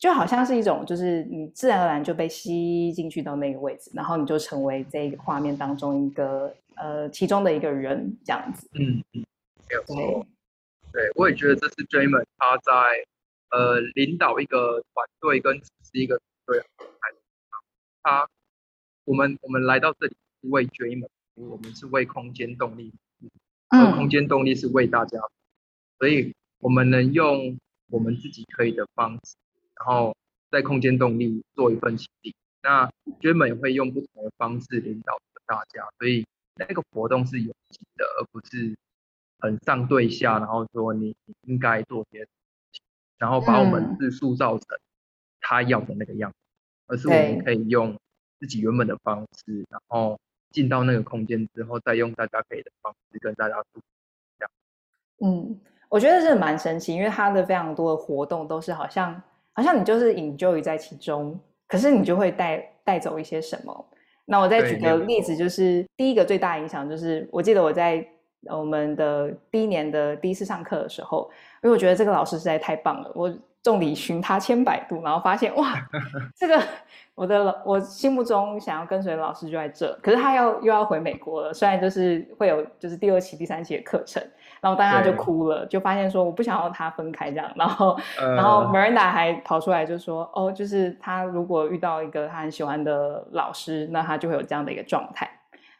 [0.00, 8.70] 就好像是一种，就是你自然而然就被吸进去到那个位置，然后你就成为这个画面当中一个呃其中的一个人这样子。
[8.74, 9.26] 嗯嗯，
[9.68, 10.24] 没有错。
[10.92, 12.72] 对，我也觉得这是 Jamen 他在
[13.50, 16.62] 呃领导一个团队跟是一个队
[18.04, 18.28] 他
[19.04, 22.94] 我们我们来到这里是为 Jamen，我们是为空间动力，
[23.70, 25.20] 而空间动力是为大家，
[25.98, 27.58] 所以我们能用
[27.90, 29.36] 我们自己可以的方式。
[29.76, 30.16] 然后
[30.50, 32.90] 在空间动力做一份起力，那
[33.20, 35.16] 专门也会用不同的方式领导
[35.46, 38.76] 大家，所以那个活动是有机的，而不是
[39.38, 42.26] 很上对下，然后说你应该做些，
[43.18, 44.66] 然后把我们是塑造成
[45.40, 46.36] 他要的那个样子，
[46.88, 47.96] 而是我们可以用
[48.40, 50.18] 自己原本的方式，然后
[50.50, 53.82] 进到那个空间之后，再用大家给的方式跟大家做
[54.38, 54.50] 这样。
[55.20, 59.22] 嗯，我觉得是蛮神奇，因为他的非常多的活动都是好像。
[59.54, 61.36] 好像你就是 enjoy 在其中，
[61.66, 63.90] 可是你就会带带走一些什么。
[64.24, 68.06] 那我再举个例子，就是第一个最大影响就是，我记得我在
[68.42, 71.28] 我们的第一年的第一次上课的时候，
[71.64, 73.36] 因为我觉得这个老师实在太棒了，我
[73.68, 75.74] 众里寻他千百度，然后发现哇，
[76.34, 76.60] 这个
[77.14, 84.22] 我的我心目中想要跟随的老师就在这，可是他要又要回美国了，虽然就是会有就是第二期、第三期的课程。
[84.60, 87.48] 然后大家就哭了，就发现说我不想要他分开这样。
[87.54, 95.30] 然后，然后 Miranda 还跑出来就说：“哦，就是他如果遇到一个他很喜欢的老师，那他就会有这样的一个状态。”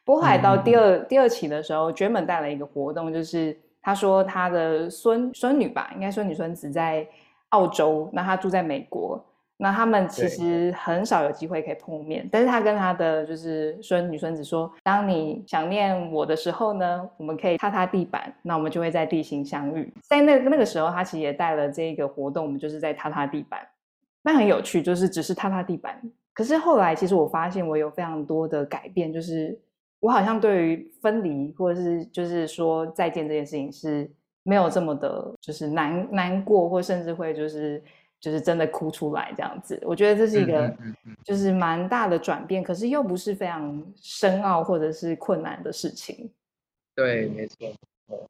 [0.06, 7.04] 不过来到第二第二期的时候 j a m n 带了一个活动，就是他说他的孙孙女吧，应该孙女孙子在
[7.50, 9.24] 澳洲，那他住在美国。
[9.60, 19.92] 那他们其实很少有机会可以碰面，但是他跟他的就是孙女孙子说，当你想念我的时候呢，我们可以踏踏地板，那我们就会在地心相遇。
[20.02, 23.58] 在那那个时候，他其实也带了这个活动，我们就是在踏踏地板，
[24.22, 26.00] 那很有趣，就是只是踏踏地板。
[26.32, 29.58] 可是后来，其实我发现我有非常多的改变，就是
[29.98, 34.08] 我好像对于分离或者是就是说再见这件事情是
[34.48, 37.82] 没有这么的，就是难难过，或甚至会就是。
[38.20, 40.76] 就是真的哭出来这样子，我觉得这是一个
[41.24, 46.28] 就是蛮大的转变，可是又不是非常深奥或者是困难的事情。
[46.96, 47.68] 对，没错。
[48.08, 48.26] 哦，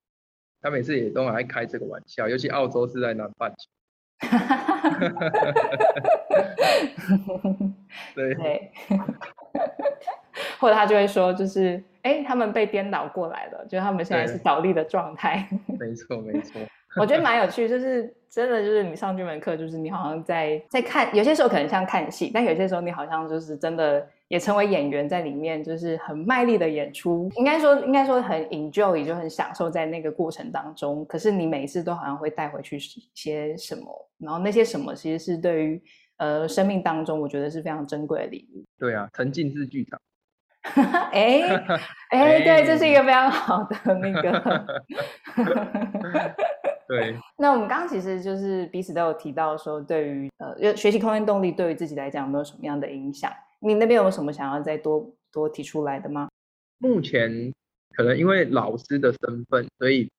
[0.60, 3.56] 他每次也都爱开这个玩笑，尤其澳洲是在南半球。
[8.14, 8.70] 对 对。
[10.60, 15.46] 或者他就会说，就是哎，他们被颠倒过来了，就他们现在是倒立的状态。
[15.78, 16.58] 没错，没错。
[16.96, 27.30] 我觉得蛮有趣，就是真的，就是你上这门课，就是你好像在在看，有些时候可能像看戏，但有些时候你好像就是真的也成为演员在里面，就是很卖力的演出。
[27.36, 31.04] 应该说，应该说很 enjoy，就很享受在那个过程当中。
[31.04, 32.78] 可是你每一次都好像会带回去
[33.14, 35.82] 些什么，然后那些什么其实是对于
[36.16, 38.64] 呃生命当中，我觉得是非常珍贵的礼物。
[38.78, 40.00] 对啊，沉浸式剧场。
[41.12, 41.40] 哎
[42.10, 44.64] 哎，对，这是一个非常好的那个。
[46.88, 53.30] 对，那我们刚刚其实就是彼此都有提到说，对于呃学习空间动力，对于自己来讲有没有什么样的影响？
[53.60, 56.28] 你那边有什么想要再多多提出来的吗？
[56.78, 57.52] 目前
[57.94, 60.10] 可能因为老师的身份，所以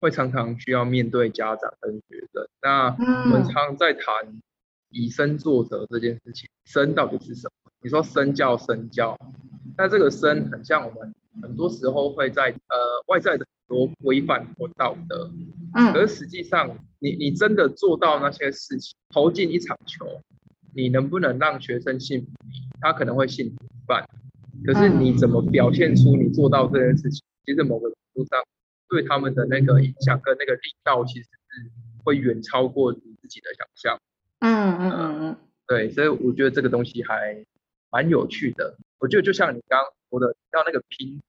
[0.00, 2.48] 会常常需要面对家长跟学生。
[2.60, 4.02] 那我们常在谈
[4.88, 7.70] 以身作则这件事情，身到底是什么？
[7.82, 9.16] 你说身教身教，
[9.76, 13.56] 那这个身很像我们很多时候会在呃外在的很。
[13.68, 15.28] 多规范或道德，
[15.74, 20.06] 嗯，可是实际上，你你真的做到那些事情，投进一场球，
[20.72, 22.52] 你能不能让学生信服你？
[22.80, 24.08] 他可能会信服一半，
[24.64, 27.26] 可是你怎么表现出你做到这件事情？
[27.44, 28.40] 其实某个程度上，
[28.88, 31.70] 对他们的那个影响跟那个力道，其实是
[32.04, 34.00] 会远超过你自己的想象。
[34.38, 37.44] 嗯嗯嗯嗯，对，所以我觉得这个东西还
[37.90, 38.76] 蛮有趣的。
[38.98, 41.22] 我觉得就像你刚刚说的，要那个拼。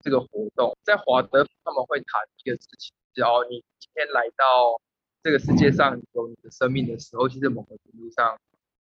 [0.00, 4.78] 这个活动在华德他们会谈一个事情，只要你今天来到
[5.22, 8.38] 这个世界上有你的生命的时候，其实某个程度上，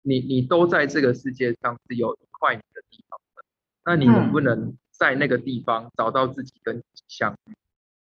[0.02, 3.42] 你你都在这个世界上是有一块你的地方的。
[3.84, 7.56] 那你能不能在那个地方找到自己跟自己相遇，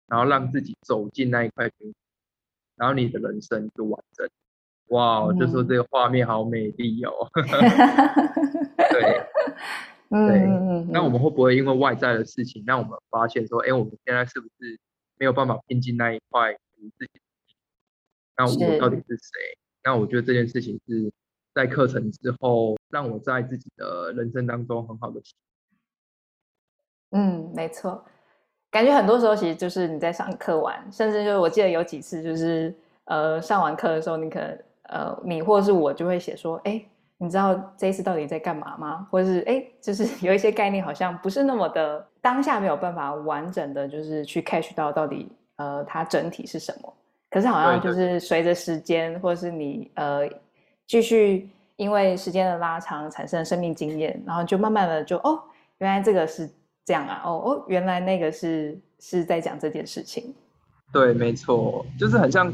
[0.07, 1.95] 然后让自己走进那一块土
[2.77, 4.29] 然后你的人生就完整。
[4.89, 7.13] 哇，就说这个画面好美丽哦。
[8.93, 9.28] 对。
[10.11, 10.47] 对
[10.91, 14.79] 那我们会不会因为外在的事情，让我们发现说，哎，我们现在是不是
[15.19, 17.21] 没有办法拼进那一块自己？
[18.37, 19.59] 那我到底是谁？
[19.85, 21.13] 那我觉得这件事情是
[21.55, 25.21] 在课程之后，让我在自己的人生当中很好的。
[27.11, 28.05] 嗯，没错，
[28.71, 36.83] 感觉很多时候其实就是你在上课完，甚至就是我记得有几次就是呃上完课的时候，你可能呃你或是我就会写说，哎，
[37.19, 39.07] 你知道这一次到底在干嘛吗？
[39.11, 46.93] 或者是哎，就是 有一些概念好像不是那么的当下没有办法完整的就是去 catch 到到底呃它整体是什么，
[47.31, 50.29] 可是好像就是随着时间或者是你呃
[50.87, 55.39] 继续因为时间的拉长产生生命经验，然后就慢慢的就哦
[55.79, 56.49] 原来这个是。
[56.85, 60.35] 这样啊，哦哦，原来那个是是在讲这件事情。
[60.91, 62.51] 对，没错，就是很像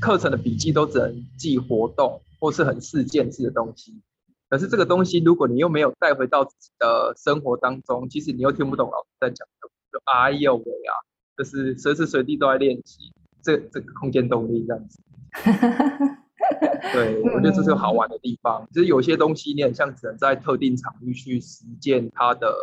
[0.00, 4.02] 课程的笔记都只能记活动或是很事件式的东西。
[4.50, 9.70] 可是这个东西，如果你又没有带回到自己的生活当中，其实你又听不懂老师在讲什么。
[9.90, 10.92] 就哎呦喂啊，
[11.38, 15.00] 就是随时随地都在练习这这个空间动力这样子。
[16.92, 18.68] 对，我觉得这是好玩的地方。
[18.74, 22.54] 就是有些东西你很像只能在特定场域去实践它的。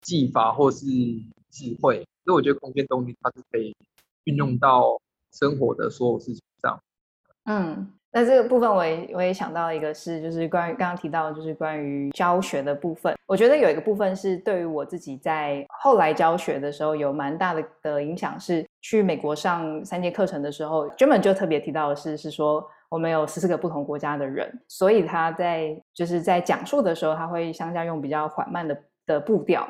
[0.00, 0.86] 技法或是
[1.50, 3.76] 智慧，所以我觉得空间动力它是可以
[4.24, 5.02] 运用到
[5.32, 6.80] 生活的所有事情上。
[7.44, 13.14] 嗯，那这个部分我也我也想到一个是，就是关于刚刚提到，就是关于教学的部分。
[13.26, 29.68] 我觉得有一个部分是对于我自己在后来教学的时候有蛮大的的影响，是去美国上三节课程的时候，根本就特别提到的是，是说我们有十四个不同国家的人，所以他在就是在讲述的时候，他会相较用比较缓慢的的步调。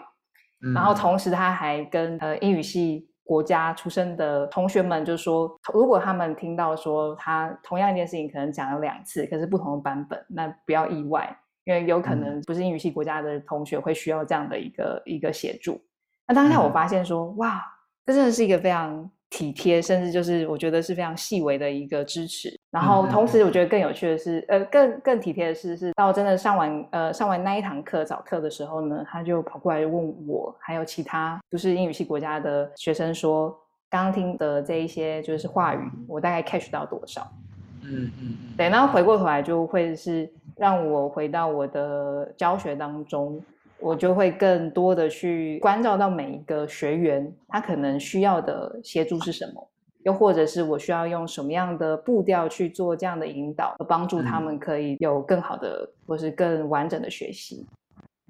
[0.74, 15.78] 然后同时，他还跟呃英语系国家出生的同学们就说，如果他们听到说他同样一件事情可能讲了两次，可是不同的版本，那不要意外，因为有可能不是英语系国家的同学会需要这样的一个一个协助。
[16.26, 17.62] 那当下我发现说，哇，
[18.06, 19.10] 这真的是一个非常。
[19.30, 22.58] 体贴，甚至就是我觉得是非常细微的一个支持。
[22.70, 33.50] 然后同时，我觉得更有趣的是，呃，更更体贴的是，是到真的上完呃上完那一堂课早课的时候呢，他就跑过来问我，还有其他不是英语系国家的学生说，
[33.90, 37.26] 刚刚听的这一些就是话语，我大概 catch 到多少？
[37.82, 38.68] 嗯嗯，对。
[38.68, 43.42] 然后回过头来就会是让我回到我的教学当中。
[43.80, 49.68] 我就会更多的去关照到每一个学员，他可能需要的协助是什么，
[50.02, 57.66] 又或者是我需要用什么样的步调去做这样的引导，帮助他们可以有更好的或是更完整的学习。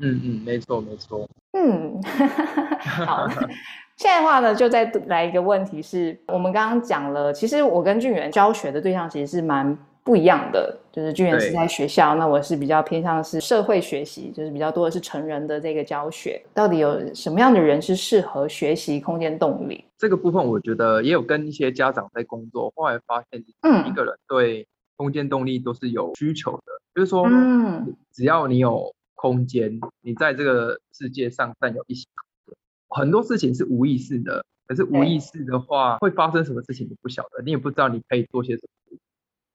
[0.01, 1.28] 嗯嗯，没错没错。
[1.53, 2.01] 嗯，
[3.07, 3.26] 好。
[3.96, 9.76] 现在的话呢，就再来一个问题是，我们刚刚讲了，其实我跟俊元教学的对象其实是蛮。
[10.09, 16.43] 不一样的就是居然是在学校，那我是比较偏向是社会学习，就是比较多的是成人的这个教学。
[16.55, 19.85] 到底有什么样的人是适合学习空间动力？
[19.99, 26.63] 这个部分我觉得也有跟一些家长在工作，后来发现，嗯，一个人对空间动力都是有需求的，
[26.95, 32.57] 就是说，嗯，只要你有空间，你在这个世界上占有一席空
[32.89, 38.69] 很多事情是无意识的，可是无意识的话会发生什么事情你不晓得，你也不知道你可以做些什么。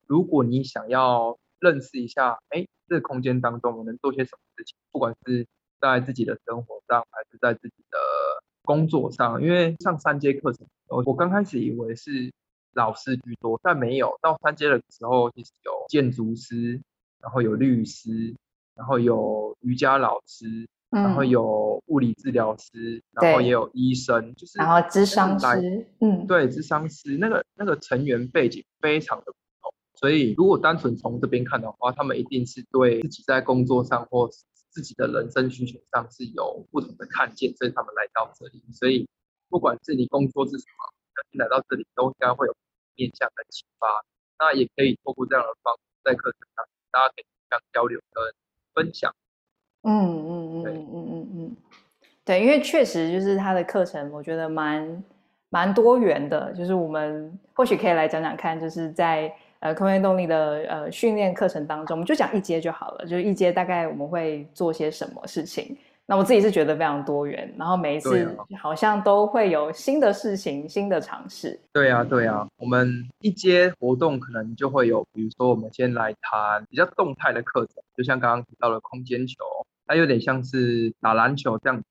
[0.08, 5.48] 如果你想要认识一下，哎，这个空间当中我能做些什么事情，不管是
[5.80, 7.98] 在自己的生活上，还是在自己的
[8.64, 12.32] 工作上，因为上三阶课程，我我刚开始以为是
[12.74, 16.82] 老师居多，但没有，到三阶的时候，其实有建筑师，
[17.22, 18.36] 然后有律师，
[18.76, 29.34] 然后有瑜伽老师，然后有物理治疗师，然后也有医生，就是然后智商师，嗯，对，智商师，那个那个成员背景非常的。
[29.96, 34.28] 所以，如果单纯从这边看的话，他们一定是对自己在工作上或
[34.70, 38.62] 自己的人生需求上是有不同的看见，所以他们来到这里。
[38.74, 39.08] 所以，
[39.50, 42.56] 不管是你工作是什么，你来到这里都应该会有
[42.96, 43.88] 面向的启发。
[44.40, 48.34] 那也可以透过这样的方式，在课程上大家可以互相交流跟
[48.74, 49.14] 分享。
[49.84, 51.58] 嗯嗯嗯嗯嗯嗯，
[52.26, 55.04] 对，因为确实就是他的课程，我觉得蛮
[55.50, 56.52] 蛮多元的。
[56.54, 59.34] 就是我们或许可以来讲讲看，就是在。
[59.64, 63.06] 呃，空间动力的呃训练课程当中，我们就讲一阶就好了。
[63.06, 65.78] 就是一阶大概我们会做些什么事情？
[66.06, 71.58] 那我自己是觉得非常多元，然后每一次好像都会有新的事情、新的尝试。
[71.72, 79.38] 对啊，对啊，我们一阶活动可能就会有，比如说我们先来谈比较动态的课程，就像刚刚提到的空间球，
[79.88, 81.86] 它有点像是打篮球这样子，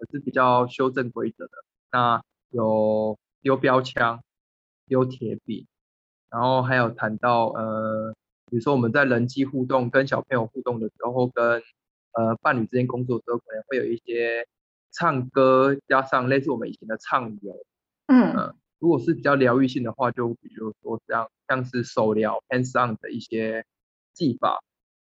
[0.00, 1.52] 可是比较修正规则的。
[1.92, 4.20] 那有丢标枪、
[4.88, 5.64] 丢铁笔。
[6.34, 8.12] 然后还有谈到，呃，
[8.50, 11.62] 比如说我们在人际互动、跟小朋友互动的时候，跟
[12.14, 14.44] 呃伴侣之间工作的时候，可能会有一些
[14.90, 17.54] 唱歌加上类似我们以前的唱游，
[18.08, 18.52] 嗯。
[18.80, 23.64] 如果是比较疗愈性的话，就比如说这样像是手疗 hands on 的一些
[24.12, 24.60] 技法，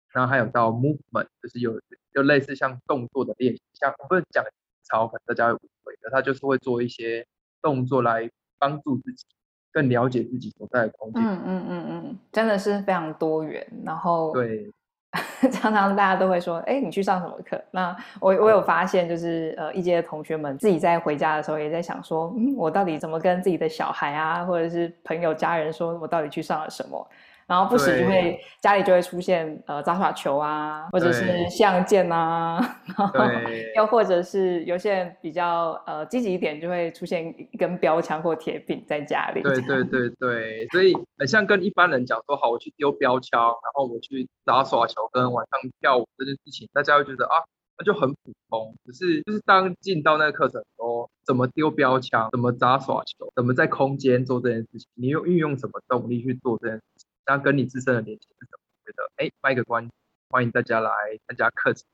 [0.09, 1.79] 然后还有到 movement，就是有
[2.13, 4.43] 就类似像动作的练习，像不是讲
[4.89, 7.25] 超，可能大家会误会的，他就是会做一些
[7.63, 9.25] 动作来帮助自己
[9.73, 11.23] 更了解自己所在的空间。
[11.23, 13.67] 嗯嗯嗯嗯，真的是非常多元。
[13.85, 14.71] 然后对，
[15.53, 17.61] 常常大家都会说，哎，你去上什么课？
[17.71, 27.09] 那我我有发现，就是呃，一届的同学们自己在回家的时候也在想说，嗯，我到底怎么跟自己的小孩啊，或者是朋友家人说，我到底去上了什么？
[27.51, 39.43] 然后不时就会家里就会出现呃杂耍球啊，或者是对相剑啊，然后又或者是有些人比较呃积极一点，就会出现一根标枪或铁饼在家里。
[39.43, 47.35] 对对对对，所以很像跟一般人讲说，好，我去丢标枪，然后我去打耍球跟晚上跳舞这件事情，大家会觉得啊，
[47.77, 48.73] 那就很普通。
[48.85, 58.63] 只是就是当进到那个课程说怎么丢标枪，怎么砸耍球，怎么在空间做这件事情，你用运用什么动力去做这件事情，那跟你自身的连接是什么？
[58.85, 59.89] 觉得哎，卖个关，
[60.31, 60.91] 欢迎大家来
[61.29, 61.85] 参加课程。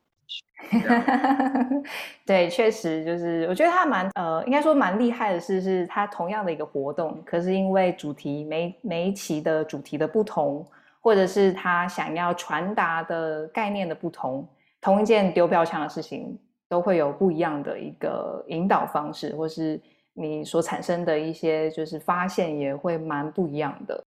[2.24, 10.66] 对，确实就是，我觉得他蛮呃，应该说蛮厉害的是，是他同样的一个活动，可是因为主题每每一期的主题的不同，
[11.02, 14.48] 或者是他想要传达的概念的不同，
[14.80, 19.78] 同一件丢标枪的事情，都会有不一样的一个引导方式，或是
[20.14, 24.02] 你所产生的一些就是发现也会蛮不一样的。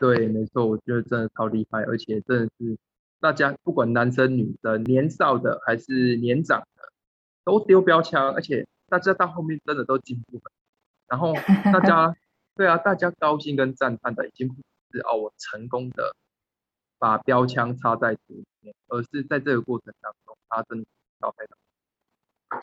[0.00, 2.78] 对，没错，我觉得真的超厉害，而且真的是
[3.20, 6.90] 大家不管男生女生、年少的还是年长的，
[7.44, 10.50] 都丢标枪，而且大家到后面真的都进步了，
[11.06, 11.34] 然后
[11.70, 12.16] 大家
[12.56, 14.54] 对啊，大家高兴跟赞叹的已经不
[14.90, 16.16] 是哦，我成功的
[16.98, 20.86] 把标枪插在土里面，而是在这个过程当中，他真的
[21.18, 22.62] 到非常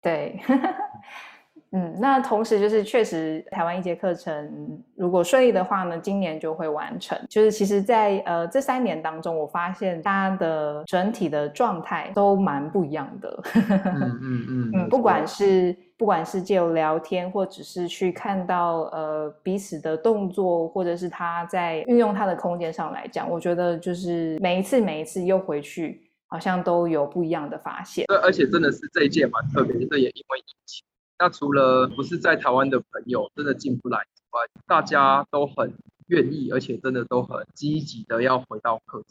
[0.00, 0.40] 对，
[1.72, 7.18] 嗯，那同时就是确实台湾一节课程如果顺利的话呢，今年就会完成。
[7.28, 13.42] 就是其实在，呃这三年当中，我发现大家的整体的状态都蛮不一样的。
[13.84, 28.06] 嗯嗯嗯嗯，不管是不管是借由聊天，或者是去看到呃彼此的动作，或者是他在运用他的空间上来讲，我觉得就是每一次每一次又回去，好像都有不一样的发现。
[28.06, 30.82] 对，而且真的是这一届蛮特别，这也因为疫情。
[31.18, 35.72] 那除了不是在台湾的朋友真的进不来之外，大家都很
[36.06, 39.06] 愿意，而且真的都很积极的要回到课程。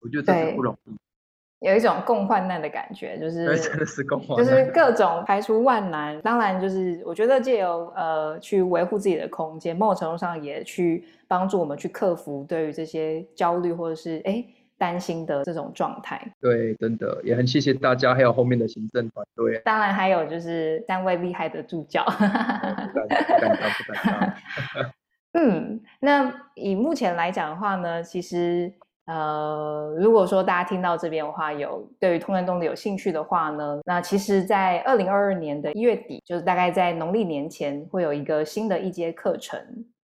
[0.00, 6.18] 我觉得这是不容易，有一种共患难的感觉，就是，真的是共患就是各种排除万难。
[6.22, 14.42] 当然，就是我觉得借由呃去维护自己的空间，某种程度上也去帮助我们去克服对于这些焦虑或者是哎
[14.80, 16.18] 担心的这种状态。
[16.40, 22.02] 对，真的也很谢谢大家，还有后面的行政团队，当然，还有就是三位厉害的助教。
[22.06, 24.90] 不敢不敢当，不敢当。
[25.38, 28.72] 嗯，那以目前来讲的话呢，其实
[29.04, 39.60] 呃，如果说大家听到这边的话，有对于通人动力有兴趣的话呢，那其实，在二零二二年的一月底，就是大概在农历年前，会有一个新的一阶课程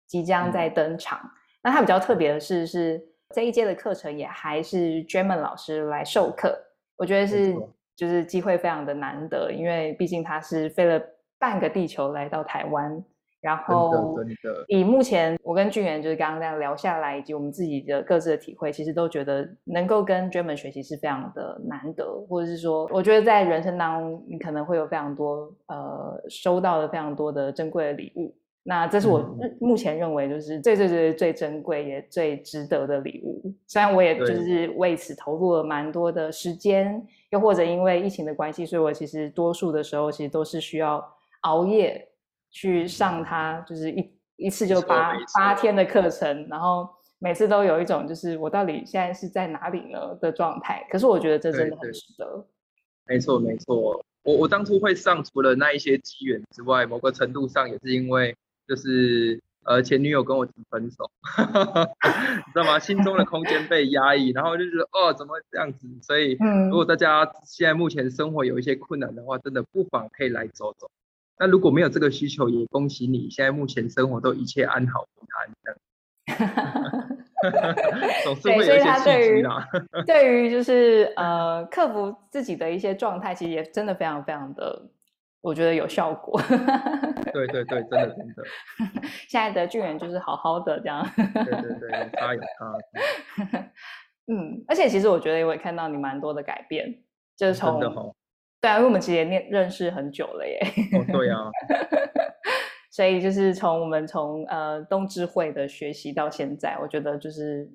[0.08, 1.20] 即将在登场。
[1.62, 3.00] 那它比较特别的是，是
[3.34, 6.58] 这一届的课程也还是 German 老师来授课，
[6.96, 7.54] 我觉得是
[7.96, 11.00] 就是机会非常的难得，因为毕竟他是飞了
[11.38, 13.04] 半个地球来到台湾。
[13.40, 14.16] 然后
[14.68, 28.34] 以目前我跟俊元就是刚刚这样聊下来，以及我们自己的各自的体会，其实都觉得能够跟 German 学习是非常的难得，或者是说，我觉得在人生当中，你可能会有非常多呃收到了非常多的珍贵的礼物。
[28.66, 29.20] 那这是我
[29.60, 33.54] 目前认为就是最最最最珍贵也最值得的礼物。
[33.66, 41.04] 虽然我也就是为此投入了蛮多的时间，又或者因为疫情的关系，所以我其实多数的时候其实都是需要
[41.42, 42.08] 熬夜
[42.50, 46.88] 去上它，就是一一次就八八天的课程，然后
[47.18, 50.86] 每次都有一种就是我到底现在是在哪里呢的状态。
[50.90, 52.46] 可是我觉得这真的很值得。
[53.06, 58.34] 没错没错，我我当初会上，除了那一些机缘之外，某个程度上也是因为
[58.68, 61.10] 就是呃前女友跟我提分手，
[62.46, 62.78] 你知道吗？
[62.78, 65.86] 心中的空间被压抑，然后就觉得哦怎么会这样子？
[66.02, 70.90] 所以嗯如果大家现在目前生活有一些困难的话，真的不妨可以来走走。
[71.38, 75.78] 那如果没有这个需求，也恭喜你，现在目前生活都一切安好平安，这样
[78.24, 79.68] 总是对所以会有一些契他对于机啦。
[80.06, 84.80] 对于就是呃克服自己的一些状态，其实也真的非常非常的，
[85.44, 86.40] 我觉得有效果。
[87.32, 88.42] 对对对，真的真的，
[89.28, 91.06] 现在的俊元就是好好的这样。
[91.16, 93.70] 对对对，有差有他。
[94.32, 97.02] 嗯，而且其实我觉得我也看到你蛮多的改变，
[97.36, 97.78] 就是从
[98.60, 100.58] 对啊，因为我们其实也念认识很久了耶。
[100.94, 101.50] 哦，对啊。
[102.90, 107.68] 所以就是从我们从呃东智慧的学习到现在，我觉得就是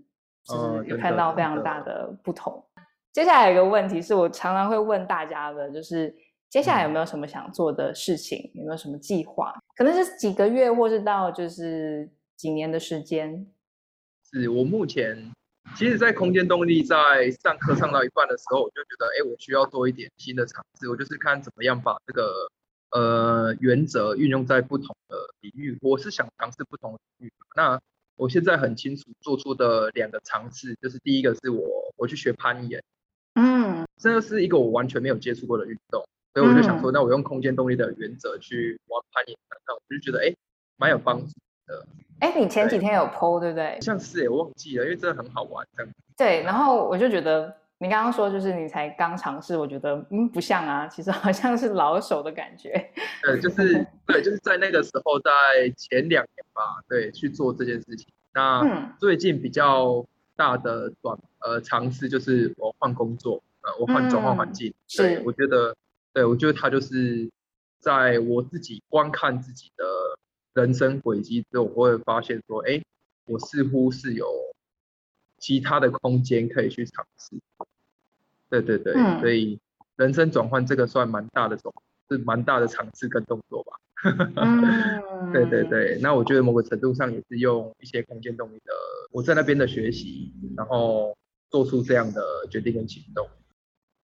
[0.46, 2.66] 就是有看到非常大的不同。
[3.12, 6.16] 接下来有一个问题是我常常会问大家的，就是
[6.50, 8.52] 接下来有没有什么想做的事情？
[8.56, 9.54] 有没有什么计划？
[9.76, 13.46] 可能是几个月，或是到就是几年的时间。
[14.32, 15.32] 是我目前
[15.76, 20.90] 其实，在空间动力在上课上到一半的时候，我就觉得，哎，我需要多一点新的尝试。
[20.90, 22.50] 我就是看怎么样把这个。
[22.92, 27.34] 呃，原则运用在不同的领域，我是想尝试不同的领域。
[27.56, 27.80] 那
[28.16, 32.84] 我现在很清楚做出的两个尝试，就是第一个是我我去学攀岩，
[33.36, 40.36] 嗯，这个是一个我完全没有接触过的运动，所以我就想说，那我用空间动力的原则去玩攀岩，那我就觉得哎，
[40.78, 41.34] 蛮有帮助
[41.68, 41.86] 的。
[42.20, 43.78] 哎，你前几天有 PO 对不对？
[43.82, 45.94] 像是哎，我忘记了，因为真的很好玩这样。
[46.18, 47.56] 对，然后我就觉得。
[47.82, 52.72] 你刚刚说就是你才刚尝试，我觉得嗯不像啊，其实好像是老手的感觉。
[53.24, 55.32] 对，就是 对，就是在那个时候，在
[55.78, 58.06] 前两年吧，对，去做这件事情。
[58.34, 60.06] 那最近比较
[60.36, 64.74] 大的短呃尝试就是我换工作，呃，我换转换环境。
[64.90, 65.74] 是，我觉得，
[66.14, 67.30] 对我觉得他就是
[67.80, 69.86] 在我自己观看自己的
[70.62, 72.82] 人生轨迹之后，我会发现说，哎，
[73.26, 74.28] 我似乎是有。
[75.42, 77.40] 其他的空间可以去尝试，
[78.50, 79.58] 对对对，所以
[79.96, 81.74] 人生转换这个算蛮大的种，
[82.10, 83.80] 是蛮大的尝试跟动作吧。
[85.32, 88.74] 对对对，那我觉得某个程度上也是用一些空间动力的
[89.14, 91.18] 我在那边的学习，然后
[91.50, 93.30] 做出这样的决定跟行动。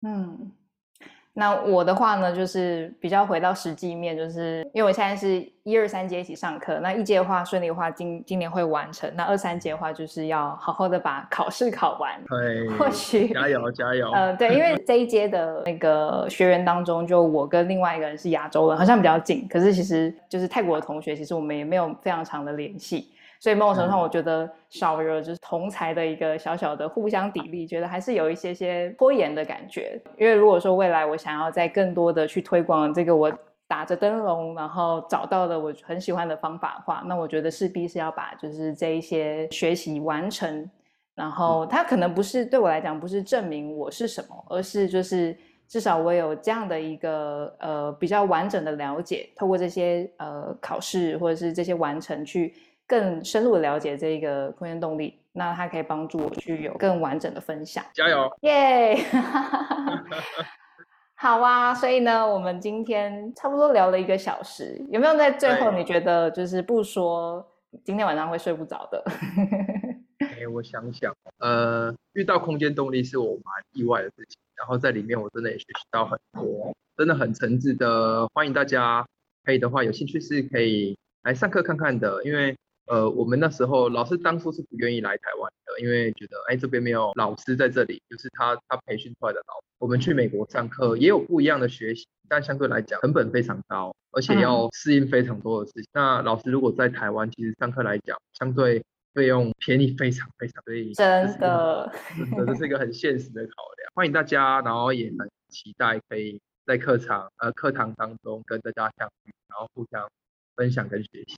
[0.02, 0.52] 嗯。
[1.34, 9.10] 那我的话呢，就是比较回到实际面，就是因为我现在是一二三阶一起上课，那一阶的话顺利的话，今今年会完成。
[9.16, 12.22] 那二三阶的话，就是要好好的把考试考完。
[12.28, 14.12] 对，或许加油加油。
[14.12, 23.12] 呃，对，因为这一届的那个学员当中，就我跟另外一个人是亚洲人，好像比较近，可是其实就是泰国的同学，其实我们也没有非常长的联系。
[23.40, 29.98] 所以某种程度上，我觉得少了就是同才的一个小小的互相砥砺，觉得还是有一些些拖延的感觉。
[30.18, 33.32] 因为如果说未来我想要再更多的去推广这个我
[33.66, 40.70] 打着灯笼，然后找到的我很喜欢的方法的话，那我觉得势必是要把就是这一些学习完成。
[41.16, 52.54] 然后它可能不是对我来讲不是证明我是什么，而是就是至少我有这样的一个呃比较完整的了解，透过这些呃考试或者是这些完成去。
[52.90, 57.86] 更深入的了解这个空间动力，那它可以帮助我去有更完整的分享。
[57.94, 58.28] 加油！
[58.42, 58.98] 耶！
[61.14, 67.46] 好啊，所以呢，我们今天差不多聊了一个小时，有没有在最后你觉得就是不说
[67.84, 69.04] 今天晚上会睡不着的？
[70.20, 79.06] 哎，我想想，呃，遇到空间动力是我蛮意外的事情，然后在里面我真的也学习到很多，真的很诚挚的欢迎大家，
[79.46, 82.58] 可以的话有兴趣是可以来上课看看的，因为。
[82.90, 89.68] 呃，我们那时候老师当初是不愿意来台湾的，因为觉得哎这边没有老师在这里，就是他他培训出来的老师。
[89.78, 95.86] 我们去美国上课也有不一样的学习，但相对来讲成本非常高，而且要适应非常多的事情。
[95.94, 98.84] 那老师如果在台湾，其实上课来讲相对
[99.14, 103.92] 费用便宜非常非常，所以真的，真的这是一个很现实的考量。
[103.94, 110.10] 欢迎大家，然后也很期待可以在课场呃课堂当中跟大家相遇，然后互相
[110.56, 111.38] 分享跟学习。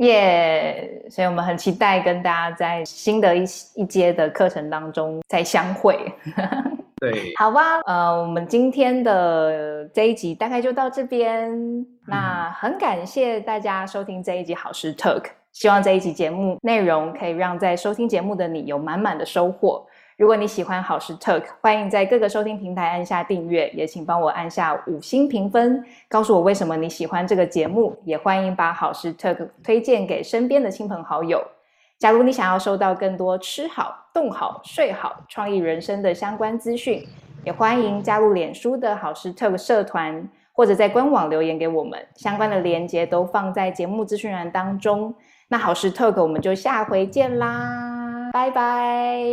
[0.00, 1.02] 耶！
[1.08, 3.44] 所以我们很期待跟大家在新的一
[3.74, 5.98] 一阶的课程当中再相会。
[7.00, 11.50] 对，好吧，呃，我们今天的这一集大概就到这边。
[12.06, 19.86] 那很感谢大家收听这一集好事 Talk，希望这一集节目内容可以让在收听节目的你有满满的收获。
[20.20, 27.96] 如果你喜欢好事 Talk，欢迎在各个收听平台按下订阅，也请帮我按下五星评分，告诉我为什么你喜欢这个节目。
[28.04, 31.42] 也欢迎把好事 Talk 推荐给身边的亲朋好友。
[31.98, 37.02] 假如你想要收到更多吃好、动好、睡好、创意人生的相关资讯，
[37.42, 45.14] 也欢迎加入脸书的好事 Talk 社团，或者在官网留言给我们，相关的链接都放在节目资讯栏当中。
[45.48, 48.09] 那好事 Talk 我们就下回见啦！
[48.32, 49.24] 拜拜，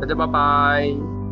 [0.00, 1.25] 大家拜拜。